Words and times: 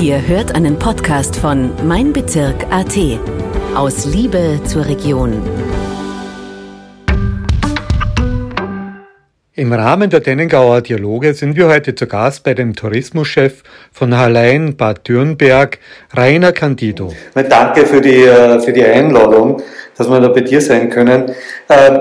Ihr 0.00 0.24
hört 0.28 0.54
einen 0.54 0.78
Podcast 0.78 1.34
von 1.34 1.72
Mein 1.84 2.12
Bezirk 2.12 2.66
AT. 2.70 2.96
Aus 3.74 4.04
Liebe 4.04 4.60
zur 4.64 4.86
Region. 4.86 5.42
Im 9.54 9.72
Rahmen 9.72 10.08
der 10.08 10.20
Dennengauer 10.20 10.82
Dialoge 10.82 11.34
sind 11.34 11.56
wir 11.56 11.66
heute 11.66 11.96
zu 11.96 12.06
Gast 12.06 12.44
bei 12.44 12.54
dem 12.54 12.76
Tourismuschef 12.76 13.64
von 13.92 14.16
Hallein 14.16 14.76
Bad 14.76 15.08
Dürnberg, 15.08 15.80
Rainer 16.16 16.52
Candido. 16.52 17.12
Danke 17.34 17.84
für 17.84 18.00
die, 18.00 18.22
äh, 18.22 18.60
für 18.60 18.72
die 18.72 18.84
Einladung, 18.84 19.60
dass 19.96 20.08
wir 20.08 20.20
da 20.20 20.28
bei 20.28 20.42
dir 20.42 20.60
sein 20.60 20.90
können. 20.90 21.32
Ähm, 21.68 21.98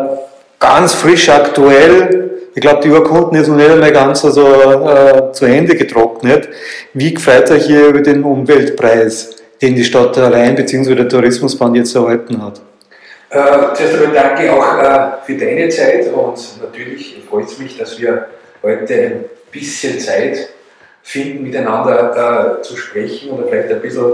ganz 0.59 0.93
frisch 0.93 1.29
aktuell, 1.29 2.36
ich 2.57 2.61
glaube, 2.61 2.81
die 2.81 2.89
Urkunden 2.89 3.35
ist 3.35 3.49
noch 3.49 3.55
nicht 3.55 3.69
einmal 3.69 3.91
ganz 3.91 4.25
also, 4.25 4.43
äh, 4.43 5.31
zu 5.31 5.45
Ende 5.45 5.75
getrocknet. 5.75 6.49
Wie 6.91 7.13
gefreut 7.13 7.51
euch 7.51 7.67
hier 7.67 7.89
über 7.89 8.01
den 8.01 8.23
Umweltpreis, 8.23 9.35
den 9.61 9.75
die 9.75 9.83
Stadt 9.83 10.17
Hallein 10.17 10.55
bzw. 10.55 10.95
der 10.95 11.07
Tourismusband 11.07 11.77
jetzt 11.77 11.95
erhalten 11.95 12.43
hat? 12.43 12.59
Äh, 13.29 13.75
zuerst 13.75 13.93
einmal 13.93 14.11
danke 14.11 14.51
auch 14.51 14.75
äh, 14.79 15.23
für 15.23 15.37
deine 15.37 15.69
Zeit 15.69 16.11
und 16.11 16.39
natürlich 16.59 17.21
freut 17.29 17.45
es 17.45 17.59
mich, 17.59 17.77
dass 17.77 18.01
wir 18.01 18.25
heute 18.63 18.93
ein 18.95 19.25
bisschen 19.51 19.99
Zeit 19.99 20.49
finden, 21.03 21.43
miteinander 21.43 22.57
äh, 22.57 22.61
zu 22.63 22.75
sprechen 22.75 23.33
oder 23.33 23.49
vielleicht 23.49 23.71
ein 23.71 23.81
bisschen 23.81 24.13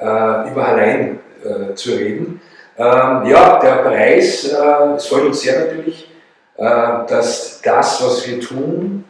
äh, 0.00 0.04
über 0.50 0.68
allein 0.68 1.18
äh, 1.44 1.74
zu 1.74 1.90
reden. 1.90 2.40
Ähm, 2.78 3.26
ja, 3.26 3.60
der 3.62 3.82
Preis, 3.82 4.50
äh, 4.54 4.94
es 4.96 5.06
freut 5.06 5.24
uns 5.24 5.42
sehr 5.42 5.66
natürlich, 5.66 6.08
dass 6.56 7.60
das, 7.62 8.02
was 8.02 8.26
wir 8.28 8.40
tun, 8.40 9.04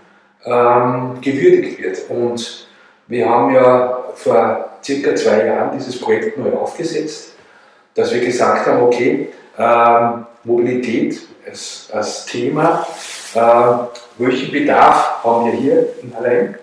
ähm, 0.44 1.20
gewürdigt 1.20 1.82
wird. 1.82 1.98
Und 2.08 2.68
wir 3.06 3.28
haben 3.28 3.54
ja 3.54 3.98
vor 4.14 4.70
circa 4.82 5.14
zwei 5.14 5.46
Jahren 5.46 5.76
dieses 5.76 6.00
Projekt 6.00 6.38
neu 6.38 6.52
aufgesetzt 6.52 7.34
dass 7.94 8.12
wir 8.12 8.20
gesagt 8.24 8.66
haben, 8.66 8.82
okay, 8.82 9.28
ähm, 9.58 10.26
Mobilität 10.44 11.20
als, 11.46 11.88
als 11.92 12.26
Thema, 12.26 12.86
äh, 13.34 13.40
welchen 14.18 14.52
Bedarf 14.52 15.22
haben 15.24 15.46
wir 15.46 15.52
hier 15.52 15.88
in 16.02 16.14
Allein? 16.14 16.58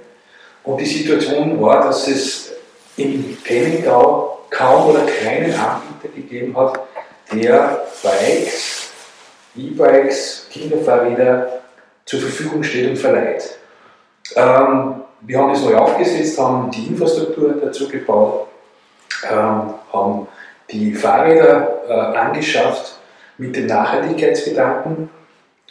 Und 0.63 0.79
die 0.79 0.85
Situation 0.85 1.59
war, 1.61 1.83
dass 1.83 2.07
es 2.07 2.51
im 2.97 3.37
Penningau 3.43 4.39
kaum 4.49 4.91
oder 4.91 5.05
keinen 5.05 5.53
Anbieter 5.53 6.13
gegeben 6.13 6.55
hat, 6.55 6.79
der 7.33 7.85
Bikes, 8.03 8.90
E-Bikes, 9.55 10.47
Kinderfahrräder 10.51 11.61
zur 12.05 12.19
Verfügung 12.19 12.63
steht 12.63 12.89
und 12.89 12.97
verleiht. 12.97 13.57
Ähm, 14.35 14.95
wir 15.21 15.37
haben 15.37 15.53
das 15.53 15.63
neu 15.63 15.75
aufgesetzt, 15.75 16.39
haben 16.39 16.71
die 16.71 16.87
Infrastruktur 16.87 17.53
dazu 17.61 17.87
gebaut, 17.87 18.47
ähm, 19.29 19.73
haben 19.91 20.27
die 20.69 20.93
Fahrräder 20.93 21.81
äh, 21.87 21.93
angeschafft 22.17 22.97
mit 23.37 23.55
dem 23.55 23.67
Nachhaltigkeitsgedanken 23.67 25.09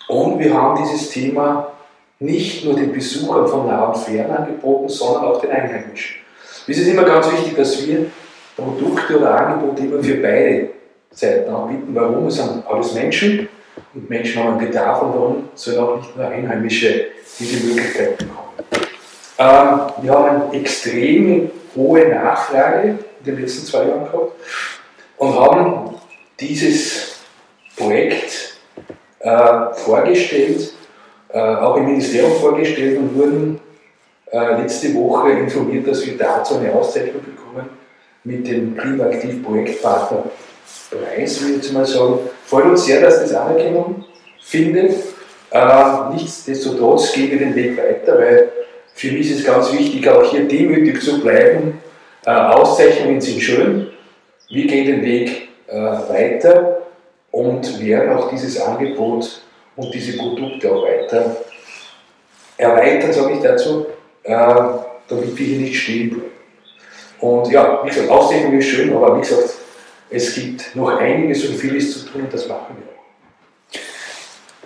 und 0.08 0.38
wir 0.38 0.54
haben 0.54 0.82
dieses 0.82 1.10
Thema 1.10 1.72
nicht 2.18 2.64
nur 2.64 2.74
den 2.74 2.92
Besuchern 2.92 3.46
von 3.46 3.66
nah 3.66 3.86
und 3.86 3.96
fern 3.96 4.30
angeboten, 4.30 4.88
sondern 4.88 5.24
auch 5.24 5.40
den 5.40 5.50
Einheimischen. 5.50 6.20
Es 6.68 6.78
ist 6.78 6.88
immer 6.88 7.04
ganz 7.04 7.32
wichtig, 7.32 7.56
dass 7.56 7.86
wir 7.86 8.06
Produkte 8.56 9.18
oder 9.18 9.34
Angebote 9.34 9.84
immer 9.84 10.02
für 10.02 10.16
beide 10.16 10.68
Seiten 11.10 11.52
anbieten. 11.52 11.88
Warum? 11.94 12.26
Es 12.26 12.36
sind 12.36 12.64
alles 12.66 12.94
Menschen 12.94 13.48
und 13.94 14.08
Menschen 14.08 14.42
haben 14.42 14.58
einen 14.58 14.66
Bedarf 14.66 15.02
und 15.02 15.14
warum 15.14 15.48
sollen 15.54 15.78
auch 15.78 15.96
nicht 15.96 16.16
nur 16.16 16.26
Einheimische 16.26 17.06
diese 17.38 17.66
Möglichkeit 17.66 18.18
bekommen. 18.18 18.38
Ähm, 19.38 19.80
wir 20.02 20.12
haben 20.12 20.42
eine 20.42 20.60
extrem 20.60 21.50
hohe 21.74 22.08
Nachfrage 22.08 22.88
in 22.88 22.98
den 23.24 23.40
letzten 23.40 23.66
zwei 23.66 23.84
Jahren 23.84 24.04
gehabt 24.04 24.32
und 25.16 25.38
haben 25.38 25.94
dieses 26.38 27.20
Projekt 27.76 28.58
äh, 29.20 29.74
vorgestellt, 29.74 30.72
äh, 31.28 31.38
auch 31.38 31.76
im 31.76 31.86
Ministerium 31.86 32.32
vorgestellt 32.40 32.98
und 32.98 33.16
wurden 33.16 33.60
äh, 34.30 34.60
letzte 34.60 34.94
Woche 34.94 35.30
informiert, 35.32 35.86
dass 35.86 36.04
wir 36.04 36.16
dazu 36.16 36.56
eine 36.56 36.72
Auszeichnung 36.72 37.22
bekommen 37.24 37.68
mit 38.24 38.46
dem 38.46 38.76
Klimaaktiv 38.76 39.42
Projektpartner 39.42 40.24
Preis, 40.90 41.40
würde 41.40 41.54
ich 41.54 41.62
jetzt 41.62 41.72
mal 41.72 41.86
sagen. 41.86 42.18
Freut 42.50 42.64
uns 42.64 42.84
sehr, 42.84 43.00
dass 43.00 43.20
das 43.20 43.32
Anerkennung 43.32 44.04
findet. 44.40 44.90
Äh, 45.52 46.10
nichtsdestotrotz 46.12 47.12
gehen 47.12 47.30
wir 47.30 47.38
den 47.38 47.54
Weg 47.54 47.78
weiter, 47.78 48.18
weil 48.18 48.50
für 48.92 49.12
mich 49.12 49.30
ist 49.30 49.38
es 49.38 49.46
ganz 49.46 49.72
wichtig, 49.72 50.08
auch 50.08 50.24
hier 50.24 50.48
demütig 50.48 51.00
zu 51.00 51.20
bleiben. 51.20 51.80
Äh, 52.26 52.30
Auszeichnungen 52.30 53.20
sind 53.20 53.40
schön, 53.40 53.86
wir 54.48 54.66
gehen 54.66 54.84
den 54.84 55.02
Weg 55.02 55.50
äh, 55.68 55.76
weiter 55.76 56.78
und 57.30 57.80
werden 57.80 58.16
auch 58.16 58.28
dieses 58.30 58.60
Angebot 58.60 59.42
und 59.76 59.94
diese 59.94 60.18
Produkte 60.18 60.72
auch 60.72 60.82
weiter 60.82 61.36
erweitern, 62.56 63.12
sage 63.12 63.34
ich 63.34 63.42
dazu, 63.42 63.86
äh, 64.24 64.32
damit 64.34 65.38
wir 65.38 65.46
hier 65.46 65.58
nicht 65.60 65.80
stehen 65.80 66.10
bleiben. 66.10 66.32
Und 67.20 67.52
ja, 67.52 67.80
wie 67.84 67.90
gesagt, 67.90 68.10
Ausdehnung 68.10 68.58
ist 68.58 68.66
schön, 68.66 68.92
aber 68.92 69.16
wie 69.16 69.20
gesagt, 69.20 69.59
es 70.10 70.34
gibt 70.34 70.74
noch 70.74 70.98
einiges 70.98 71.44
und 71.46 71.56
vieles 71.56 71.92
zu 71.92 72.06
tun 72.06 72.22
und 72.22 72.32
das 72.32 72.48
machen 72.48 72.76
wir. 72.76 72.90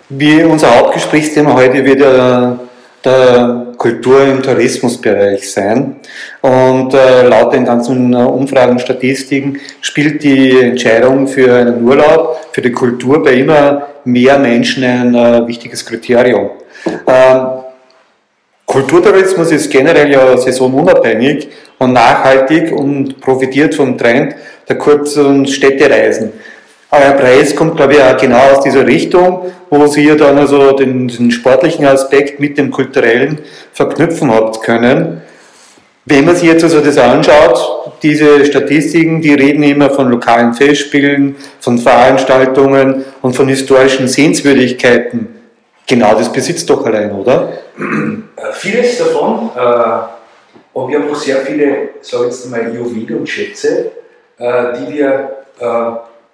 Wie 0.09 0.43
unser 0.43 0.75
Hauptgesprächsthema 0.75 1.53
heute 1.53 1.83
wird 1.83 1.99
ja 1.99 2.59
der 3.03 3.67
Kultur- 3.77 4.25
im 4.25 4.41
Tourismusbereich 4.41 5.51
sein. 5.51 5.97
Und 6.41 6.93
äh, 6.93 7.27
laut 7.27 7.53
den 7.53 7.65
ganzen 7.65 8.13
Umfragen, 8.13 8.79
Statistiken 8.79 9.59
spielt 9.81 10.23
die 10.23 10.59
Entscheidung 10.59 11.27
für 11.27 11.53
einen 11.53 11.83
Urlaub, 11.83 12.39
für 12.51 12.61
die 12.61 12.71
Kultur 12.71 13.23
bei 13.23 13.33
immer 13.33 13.87
mehr 14.05 14.39
Menschen 14.39 14.83
ein 14.83 15.15
äh, 15.15 15.47
wichtiges 15.47 15.85
Kriterium. 15.85 16.51
Ähm, 17.07 17.47
Kulturtourismus 18.65 19.51
ist 19.51 19.71
generell 19.71 20.11
ja 20.11 20.35
saisonunabhängig 20.37 21.47
und 21.77 21.93
nachhaltig 21.93 22.71
und 22.71 23.21
profitiert 23.21 23.75
vom 23.75 23.97
Trend 23.97 24.35
der 24.67 24.77
kurzen 24.77 25.45
Städtereisen. 25.47 26.33
Euer 26.91 27.11
Preis 27.11 27.55
kommt, 27.55 27.75
glaube 27.75 27.93
ich, 27.93 28.01
auch 28.01 28.17
genau 28.17 28.39
aus 28.53 28.63
dieser 28.63 28.85
Richtung, 28.85 29.51
wo 29.69 29.87
Sie 29.87 30.15
dann 30.15 30.37
also 30.37 30.71
den, 30.71 31.07
den 31.07 31.31
sportlichen 31.31 31.85
Aspekt 31.85 32.39
mit 32.39 32.57
dem 32.57 32.71
kulturellen 32.71 33.39
verknüpfen 33.73 34.31
habt 34.31 34.61
können. 34.61 35.21
Wenn 36.05 36.25
man 36.25 36.35
sich 36.35 36.47
jetzt 36.47 36.63
also 36.63 36.81
das 36.81 36.97
anschaut, 36.97 37.93
diese 38.03 38.45
Statistiken, 38.45 39.21
die 39.21 39.33
reden 39.33 39.63
immer 39.63 39.89
von 39.89 40.09
lokalen 40.09 40.53
Festspielen, 40.53 41.35
von 41.59 41.79
Veranstaltungen 41.79 43.03
und 43.23 43.35
von 43.35 43.47
historischen 43.47 44.07
Sehenswürdigkeiten. 44.07 45.27
Genau 45.87 46.13
das 46.13 46.31
besitzt 46.31 46.69
doch 46.69 46.85
allein, 46.85 47.11
oder? 47.11 47.53
Äh, 47.77 48.53
vieles 48.53 48.99
davon. 48.99 49.49
Äh, 49.55 50.15
und 50.73 50.91
wir 50.91 50.99
haben 50.99 51.09
auch 51.09 51.15
sehr 51.15 51.37
viele, 51.37 51.89
sage 52.01 52.25
ich 52.25 52.31
jetzt 52.31 52.51
mal, 52.51 52.73
Juwelen 52.73 53.19
und 53.19 53.27
Schätze, 53.27 53.91
die 54.37 54.93
wir 54.93 55.37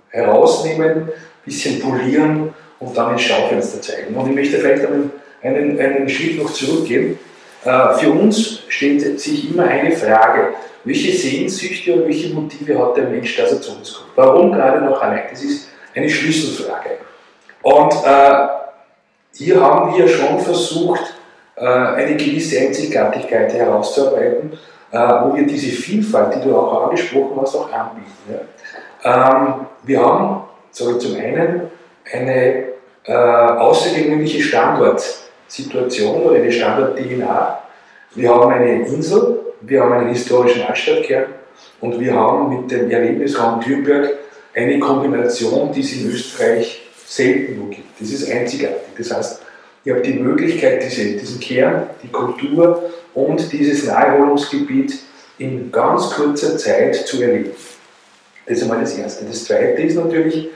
herausnehmen, 0.10 0.92
ein 0.92 1.12
bisschen 1.46 1.80
polieren 1.80 2.54
und 2.80 2.98
dann 2.98 3.14
ins 3.14 3.22
Schaufenster 3.22 3.82
zeigen. 3.82 4.16
Und 4.16 4.30
ich 4.30 4.36
möchte 4.36 4.58
vielleicht 4.58 4.86
einen, 4.86 5.12
einen, 5.42 5.80
einen 5.80 6.10
Schritt 6.10 6.42
noch 6.42 6.52
zurückgehen. 6.52 7.18
Äh, 7.64 7.94
für 7.94 8.12
uns 8.12 8.64
stellt 8.68 9.20
sich 9.20 9.52
immer 9.52 9.66
eine 9.66 9.92
Frage, 9.92 10.54
welche 10.84 11.16
Sehnsüchte 11.16 11.94
und 11.94 12.06
welche 12.06 12.34
Motive 12.34 12.80
hat 12.80 12.98
der 12.98 13.06
Mensch, 13.06 13.36
dass 13.38 13.52
er 13.52 13.62
zu 13.62 13.76
uns 13.78 13.94
kommt? 13.94 14.10
Warum 14.16 14.52
gerade 14.52 14.84
noch 14.84 15.00
allein? 15.02 15.24
Das 15.30 15.44
ist 15.44 15.70
eine 15.96 16.10
Schlüsselfrage. 16.10 16.98
Und 17.62 17.94
äh, 18.04 18.48
hier 19.34 19.62
haben 19.62 19.96
wir 19.96 20.08
schon 20.08 20.40
versucht, 20.40 21.14
äh, 21.56 21.66
eine 21.66 22.16
gewisse 22.16 22.60
Einzigartigkeit 22.60 23.54
herauszuarbeiten, 23.54 24.54
äh, 24.54 24.56
wo 24.92 25.36
wir 25.36 25.46
diese 25.46 25.72
Vielfalt, 25.72 26.36
die 26.36 26.48
du 26.48 26.56
auch 26.56 26.90
angesprochen 26.90 27.40
hast, 27.42 27.56
auch 27.56 27.72
anbieten. 27.72 28.12
Ja? 28.30 29.38
Ähm, 29.38 29.54
wir 29.84 30.06
haben 30.06 30.44
so 30.72 30.98
zum 30.98 31.16
einen 31.16 31.62
eine 32.12 32.66
äh, 33.06 33.14
außergewöhnliche 33.14 34.42
Standortsituation 34.42 36.24
oder 36.24 36.36
eine 36.36 36.52
Standort-DNA. 36.52 37.60
Wir 38.16 38.30
haben 38.30 38.52
eine 38.52 38.86
Insel, 38.86 39.40
wir 39.62 39.82
haben 39.82 39.94
einen 39.94 40.10
historischen 40.10 40.64
Altstadtkern 40.64 41.26
und 41.80 42.00
wir 42.00 42.14
haben 42.14 42.50
mit 42.50 42.72
dem 42.72 42.92
Erlebnisraum 42.92 43.62
Thürnberg 43.62 44.10
eine 44.54 44.80
Kombination, 44.80 45.72
die 45.72 45.82
es 45.82 45.94
in 45.94 46.12
Österreich 46.12 46.90
selten 47.06 47.58
nur 47.58 47.70
gibt. 47.70 48.00
Das 48.00 48.10
ist 48.10 48.30
einzigartig. 48.30 48.82
Das 48.98 49.16
heißt, 49.16 49.42
ihr 49.86 49.96
habt 49.96 50.06
die 50.06 50.14
Möglichkeit, 50.14 50.84
diese, 50.84 51.14
diesen 51.14 51.40
Kern, 51.40 51.88
die 52.04 52.10
Kultur 52.10 52.84
und 53.14 53.52
dieses 53.52 53.86
Naherholungsgebiet 53.86 55.00
in 55.38 55.72
ganz 55.72 56.12
kurzer 56.12 56.58
Zeit 56.58 56.96
zu 56.96 57.22
erleben. 57.22 57.52
Das 58.46 58.58
ist 58.58 58.64
einmal 58.64 58.82
das 58.82 58.98
Erste. 58.98 59.26
Das 59.26 59.46
Zweite 59.46 59.82
ist 59.82 59.96
natürlich, 59.96 60.50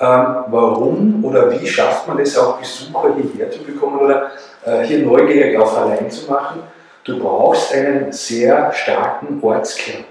ähm, 0.00 0.44
warum 0.48 1.24
oder 1.24 1.50
wie 1.52 1.66
schafft 1.66 2.08
man 2.08 2.18
es 2.18 2.36
auch, 2.38 2.58
Besucher 2.58 3.14
hierher 3.16 3.50
zu 3.50 3.62
bekommen 3.62 3.98
oder 3.98 4.30
äh, 4.64 4.82
hier 4.84 5.00
neugierig 5.00 5.56
auf 5.58 5.76
allein 5.76 6.10
zu 6.10 6.30
machen. 6.30 6.62
du 7.04 7.18
brauchst 7.18 7.72
einen 7.74 8.12
sehr 8.12 8.72
starken 8.72 9.38
Ortskern. 9.42 10.04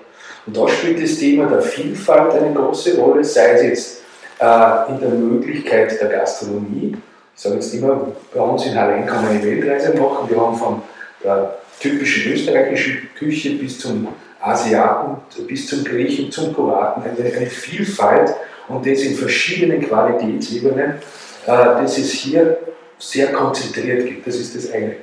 Und 0.45 0.57
da 0.57 0.68
spielt 0.68 1.02
das 1.02 1.18
Thema 1.18 1.45
der 1.48 1.62
Vielfalt 1.62 2.34
eine 2.34 2.54
große 2.54 2.98
Rolle, 2.98 3.24
sei 3.24 3.52
es 3.52 3.63
jetzt 3.63 4.02
äh, 4.40 4.92
in 4.92 5.00
der 5.00 5.10
Möglichkeit 5.10 6.00
der 6.02 6.10
Gastronomie. 6.10 6.98
Ich 7.36 7.42
sage 7.42 7.56
jetzt 7.56 7.74
immer, 7.74 8.07
bei 8.34 8.42
uns 8.42 8.66
in 8.66 8.75
Hallein 8.75 9.06
kann 9.06 9.24
man 9.24 9.31
eine 9.31 9.44
Weltreise 9.44 9.98
machen. 9.98 10.30
Wir 10.30 10.42
haben 10.42 10.57
von 10.57 10.81
der 11.24 11.56
typischen 11.80 12.34
österreichischen 12.34 13.10
Küche 13.18 13.52
bis 13.52 13.80
zum 13.80 14.08
Asiaten, 14.42 15.18
bis 15.48 15.68
zum 15.68 15.84
Griechen, 15.84 16.31
zum 16.31 16.54
Kroaten 16.54 17.04
eine, 17.04 17.34
eine 17.34 17.46
Vielfalt 17.48 18.34
und 18.68 18.86
das 18.86 19.02
in 19.02 19.16
verschiedenen 19.16 19.81
Qualitätsebenen, 19.81 20.92
äh, 20.92 20.98
das 21.46 21.98
es 21.98 22.12
hier 22.12 22.58
sehr 22.98 23.31
konzentriert 23.31 24.06
gibt. 24.06 24.28
Das 24.28 24.36
ist 24.36 24.56
das 24.56 24.72
eine. 24.72 24.96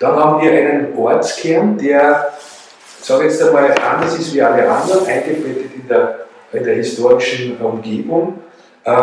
Dann 0.00 0.16
haben 0.16 0.42
wir 0.42 0.52
einen 0.52 0.96
Ortskern, 0.96 1.76
der, 1.78 2.32
sage 3.00 3.24
jetzt 3.24 3.42
einmal, 3.42 3.74
anders 3.78 4.18
ist 4.18 4.34
wie 4.34 4.42
alle 4.42 4.68
anderen, 4.68 5.06
eingebettet 5.06 5.74
in 5.74 5.88
der, 5.88 6.26
in 6.52 6.64
der 6.64 6.74
historischen 6.76 7.58
Umgebung. 7.58 8.40
Äh, 8.84 8.94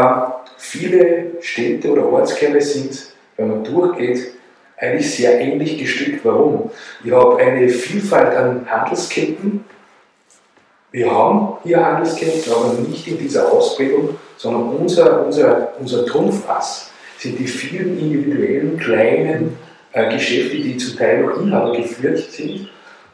viele 0.57 1.31
Städte 1.41 1.89
oder 1.91 2.07
Ortskerne 2.07 2.61
sind, 2.61 3.07
wenn 3.37 3.49
man 3.49 3.63
durchgeht, 3.63 4.34
eigentlich 4.77 5.15
sehr 5.15 5.39
ähnlich 5.39 5.77
gestrickt. 5.77 6.23
Warum? 6.23 6.69
Ich 7.03 7.11
habe 7.11 7.37
eine 7.37 7.69
Vielfalt 7.69 8.35
an 8.35 8.65
Handelsketten. 8.69 9.63
Wir 10.91 11.11
haben 11.11 11.57
hier 11.63 11.85
Handelsketten, 11.85 12.51
aber 12.51 12.73
nicht 12.87 13.07
in 13.07 13.17
dieser 13.17 13.51
Ausprägung, 13.51 14.15
sondern 14.37 14.69
unser, 14.69 15.25
unser, 15.25 15.73
unser 15.79 16.05
Trumpfass 16.05 16.91
sind 17.17 17.39
die 17.39 17.47
vielen 17.47 17.97
individuellen 17.97 18.77
kleinen 18.77 19.57
äh, 19.93 20.13
Geschäfte, 20.13 20.57
die 20.57 20.77
zum 20.77 20.97
Teil 20.97 21.23
noch 21.23 21.41
Inhaber 21.41 21.75
geführt 21.75 22.19
sind. 22.19 22.69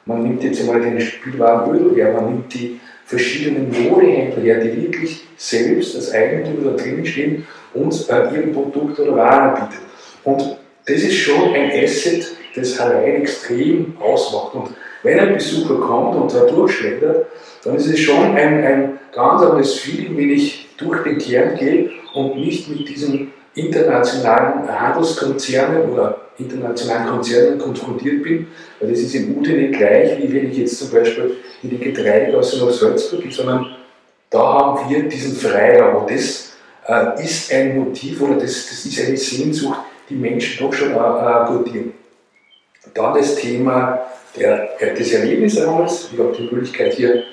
Man 0.06 0.24
nimmt 0.24 0.44
jetzt 0.44 0.62
einmal 0.62 0.82
den 0.82 1.00
Spielwarenödel 1.00 1.96
her, 1.96 2.14
man 2.14 2.26
nimmt 2.26 2.54
die 2.54 2.80
verschiedenen 3.06 3.70
Modehändler 3.70 4.42
her, 4.42 4.64
die 4.64 4.82
wirklich 4.82 5.28
selbst 5.38 5.96
als 5.96 6.12
Eigentümer 6.12 6.72
da 6.72 6.78
drinnen 6.78 7.06
stehen 7.06 7.48
und 7.74 8.10
äh, 8.10 8.36
ihr 8.36 8.54
Produkt 8.54 9.00
oder 9.00 9.16
Waren 9.16 9.62
anbieten. 9.62 9.84
Und 10.24 10.58
das 10.92 11.02
ist 11.02 11.18
schon 11.18 11.54
ein 11.54 11.72
Asset, 11.72 12.28
das 12.56 12.80
allein 12.80 13.22
extrem 13.22 13.94
ausmacht. 14.00 14.56
Und 14.56 14.70
wenn 15.04 15.20
ein 15.20 15.34
Besucher 15.34 15.76
kommt 15.76 16.16
und 16.16 16.34
da 16.34 16.46
durchschlendert, 16.46 17.28
dann 17.64 17.76
ist 17.76 17.88
es 17.88 18.00
schon 18.00 18.36
ein, 18.36 18.64
ein 18.64 19.00
ganz 19.12 19.42
anderes 19.42 19.76
Feeling, 19.76 20.18
wenn 20.18 20.32
ich 20.32 20.70
durch 20.78 21.04
den 21.04 21.18
Kern 21.18 21.56
gehe 21.58 21.92
und 22.14 22.36
nicht 22.36 22.68
mit 22.70 22.90
diesen 22.90 23.32
internationalen 23.54 24.68
Handelskonzernen 24.68 25.90
oder 25.92 26.22
internationalen 26.38 27.08
Konzernen 27.08 27.60
konfrontiert 27.60 28.24
bin, 28.24 28.48
weil 28.80 28.90
das 28.90 29.00
ist 29.00 29.16
im 29.16 29.38
Ute 29.38 29.70
gleich, 29.70 30.18
wie 30.18 30.34
wenn 30.34 30.52
ich 30.52 30.58
jetzt 30.58 30.80
zum 30.80 30.92
Beispiel 30.92 31.38
in 31.62 31.70
die 31.70 31.78
Getreidegasse 31.78 32.66
nach 32.66 32.72
Salzburg 32.72 33.22
gehe, 33.22 33.32
sondern 33.32 33.68
da 34.30 34.40
haben 34.40 34.90
wir 34.90 35.04
diesen 35.04 35.36
Freiraum 35.36 36.04
und 36.04 36.12
das 36.12 36.54
äh, 36.88 37.24
ist 37.24 37.54
ein 37.54 37.78
Motiv 37.78 38.22
oder 38.22 38.36
das, 38.36 38.70
das 38.70 38.86
ist 38.86 39.00
eine 39.06 39.18
Sehnsucht, 39.18 39.80
die 40.12 40.16
Menschen 40.16 40.66
doch 40.66 40.74
schon 40.74 40.92
äh, 40.92 41.46
gutieren. 41.48 41.94
Dann 42.94 43.14
das 43.14 43.36
Thema 43.36 44.02
der, 44.38 44.70
des 44.96 45.14
Erlebnisraumes. 45.14 46.10
Ich 46.14 46.20
habe 46.20 46.36
die 46.38 46.54
Möglichkeit 46.54 46.94
hier 46.94 47.24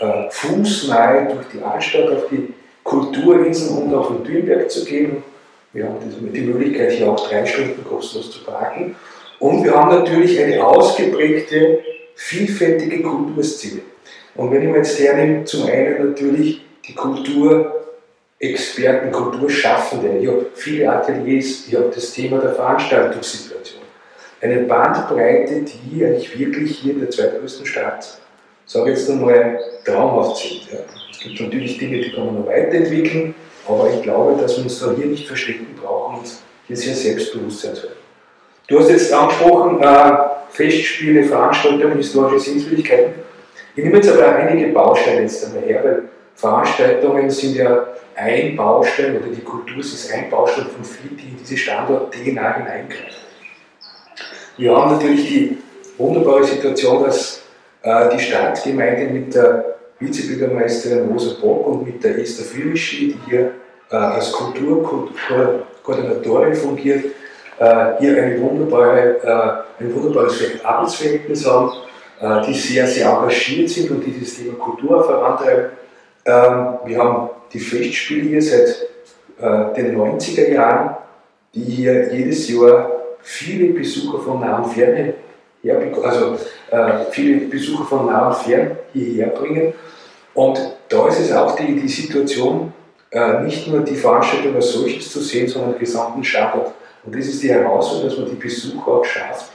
äh, 0.00 0.30
fußnahe 0.30 1.28
durch 1.32 1.46
die 1.52 1.62
Altstadt 1.62 2.10
auf 2.10 2.28
die 2.30 2.54
Kulturinseln 2.82 3.82
und 3.82 3.94
auf 3.94 4.08
den 4.08 4.24
Dürnberg 4.24 4.70
zu 4.70 4.84
gehen 4.84 5.22
wir 5.72 5.84
haben 5.84 5.96
die 6.32 6.40
Möglichkeit, 6.40 6.92
hier 6.92 7.10
auch 7.10 7.28
drei 7.28 7.44
Stunden 7.44 7.84
kostenlos 7.84 8.30
zu 8.30 8.44
parken. 8.44 8.96
Und 9.38 9.64
wir 9.64 9.74
haben 9.74 9.90
natürlich 9.90 10.40
eine 10.42 10.66
ausgeprägte, 10.66 11.80
vielfältige 12.14 13.02
Kulturszene. 13.02 13.82
Und 14.34 14.50
wenn 14.50 14.62
ich 14.62 14.68
mir 14.68 14.78
jetzt 14.78 14.98
hernehme, 14.98 15.44
zum 15.44 15.66
einen 15.66 16.10
natürlich 16.10 16.64
die 16.86 16.94
Kulturexperten, 18.40 19.10
Kulturschaffende. 19.10 20.18
Ich 20.18 20.28
habe 20.28 20.46
viele 20.54 20.92
Ateliers, 20.92 21.64
ich 21.66 21.74
habe 21.74 21.90
das 21.92 22.12
Thema 22.12 22.38
der 22.38 22.54
Veranstaltungssituation. 22.54 23.82
Eine 24.40 24.60
Bandbreite, 24.60 25.62
die 25.62 26.04
eigentlich 26.04 26.38
wirklich 26.38 26.78
hier 26.78 26.92
in 26.92 27.00
der 27.00 27.10
zweitgrößten 27.10 27.66
Stadt, 27.66 28.20
sage 28.64 28.92
ich 28.92 28.98
jetzt 28.98 29.10
einmal, 29.10 29.58
traumhaft 29.84 30.36
sind. 30.36 30.70
Ja. 30.72 30.78
Es 31.10 31.18
gibt 31.18 31.40
natürlich 31.40 31.78
Dinge, 31.78 32.00
die 32.00 32.12
kann 32.12 32.26
man 32.26 32.36
noch 32.36 32.46
weiterentwickeln. 32.46 33.34
Aber 33.66 33.90
ich 33.92 34.02
glaube, 34.02 34.40
dass 34.40 34.56
wir 34.56 34.64
uns 34.64 34.78
da 34.78 34.92
hier 34.96 35.06
nicht 35.06 35.26
verstecken 35.26 35.66
brauchen 35.82 36.20
und 36.20 36.30
hier 36.68 36.76
sehr 36.76 36.94
selbstbewusst 36.94 37.62
sein 37.62 37.74
sollten. 37.74 37.96
Du 38.68 38.78
hast 38.78 38.88
jetzt 38.88 39.12
angesprochen, 39.12 39.82
äh, 39.82 40.12
Festspiele, 40.50 41.24
Veranstaltungen, 41.24 41.96
historische 41.96 42.38
Sehenswürdigkeiten. 42.38 43.14
Ich 43.74 43.84
nehme 43.84 43.96
jetzt 43.96 44.10
aber 44.10 44.26
einige 44.26 44.72
Bausteine 44.72 45.22
jetzt 45.22 45.44
einmal 45.44 45.62
her, 45.62 45.84
weil 45.84 46.02
Veranstaltungen 46.38 47.28
sind 47.30 47.56
ja 47.56 47.86
ein 48.14 48.54
Baustein 48.54 49.16
oder 49.16 49.26
die 49.26 49.42
Kultur 49.42 49.80
ist 49.80 50.12
ein 50.12 50.30
Baustein 50.30 50.66
von 50.66 50.84
vielen, 50.84 51.16
die 51.16 51.30
in 51.30 51.36
diese 51.36 51.56
Standort-DNA 51.56 52.54
hineingreifen. 52.54 53.16
Wir 54.56 54.76
haben 54.76 54.92
natürlich 54.92 55.28
die 55.28 55.58
wunderbare 55.98 56.44
Situation, 56.44 57.02
dass 57.02 57.42
äh, 57.82 58.10
die 58.14 58.20
Stadtgemeinde 58.20 59.12
mit 59.12 59.34
der 59.34 59.74
Vizebürgermeisterin 59.98 61.10
Rosa 61.10 61.40
Bock 61.40 61.66
und 61.66 61.84
mit 61.84 62.04
der 62.04 62.18
Esther 62.18 62.44
Fürischi, 62.44 63.14
die 63.14 63.18
hier 63.30 63.50
äh, 63.90 63.96
als 63.96 64.30
Kulturkoordinatorin 64.30 66.54
fungiert, 66.54 67.04
äh, 67.58 67.98
hier 67.98 68.22
eine 68.22 68.40
wunderbare, 68.40 69.64
äh, 69.80 69.82
ein 69.82 69.92
wunderbares 69.92 70.40
Arbeitsverhältnis 70.62 71.44
haben, 71.44 71.72
äh, 72.20 72.42
die 72.46 72.54
sehr, 72.54 72.86
sehr 72.86 73.10
engagiert 73.10 73.70
sind 73.70 73.90
und 73.90 74.06
die 74.06 74.20
das 74.20 74.36
Thema 74.36 74.54
Kultur 74.54 75.02
vorantreiben. 75.02 75.70
Ähm, 76.28 76.78
wir 76.84 76.98
haben 76.98 77.30
die 77.50 77.58
Festspiele 77.58 78.28
hier 78.28 78.42
seit 78.42 78.68
äh, 79.40 79.74
den 79.74 79.96
90er 79.96 80.52
Jahren, 80.52 80.96
die 81.54 81.62
hier 81.62 82.14
jedes 82.14 82.50
Jahr 82.50 82.90
viele 83.22 83.72
Besucher 83.72 84.18
von 84.18 84.40
nah 84.40 84.58
und 84.58 84.70
fern 84.70 84.94
her, 84.94 85.14
also 86.02 86.36
äh, 86.70 87.04
viele 87.10 87.46
Besucher 87.46 87.84
von 87.84 88.06
nah 88.06 88.28
und 88.28 88.36
fern 88.36 88.72
hierher 88.92 89.28
bringen. 89.28 89.72
Und 90.34 90.60
da 90.90 91.08
ist 91.08 91.20
es 91.20 91.32
auch 91.32 91.56
die, 91.56 91.80
die 91.80 91.88
Situation, 91.88 92.74
äh, 93.10 93.40
nicht 93.42 93.66
nur 93.66 93.80
die 93.80 93.96
Veranstaltung 93.96 94.54
als 94.54 94.72
solches 94.72 95.10
zu 95.10 95.20
sehen, 95.20 95.48
sondern 95.48 95.72
den 95.72 95.80
gesamten 95.80 96.22
Standort. 96.22 96.74
Und 97.04 97.14
das 97.14 97.26
ist 97.26 97.42
die 97.42 97.48
Herausforderung, 97.48 98.10
dass 98.10 98.18
man 98.18 98.28
die 98.28 98.36
Besucher 98.36 98.86
auch 98.86 99.04
schafft, 99.04 99.50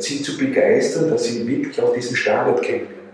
sie 0.00 0.20
zu 0.22 0.36
begeistern, 0.36 1.08
dass 1.08 1.24
sie 1.24 1.46
wirklich 1.46 1.80
auch 1.80 1.92
diesen 1.92 2.16
Standort 2.16 2.62
kennenlernen, 2.62 3.05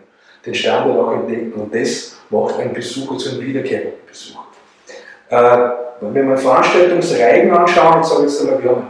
den 0.44 0.54
Standort 0.54 0.98
auch 0.98 1.12
entdecken. 1.12 1.52
Und 1.52 1.74
das 1.74 2.17
macht 2.31 2.58
einen 2.58 2.72
Besucher 2.72 3.19
zu 3.19 3.31
einem 3.31 3.40
wiederkehrenden 3.43 4.06
Besuch. 4.06 4.40
Äh, 5.28 5.58
wenn 6.00 6.28
wir 6.28 6.36
Veranstaltungsreihen 6.36 7.50
anschauen, 7.52 8.00
ich 8.00 8.06
sage 8.08 8.22
jetzt 8.22 8.40
einmal, 8.40 8.62
wir 8.62 8.70
haben 8.70 8.86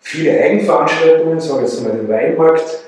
viele 0.00 0.40
Eigenveranstaltungen, 0.40 1.38
ich 1.38 1.44
sage 1.44 1.62
jetzt 1.62 1.78
einmal 1.78 1.96
den 1.96 2.08
Weinmarkt, 2.08 2.84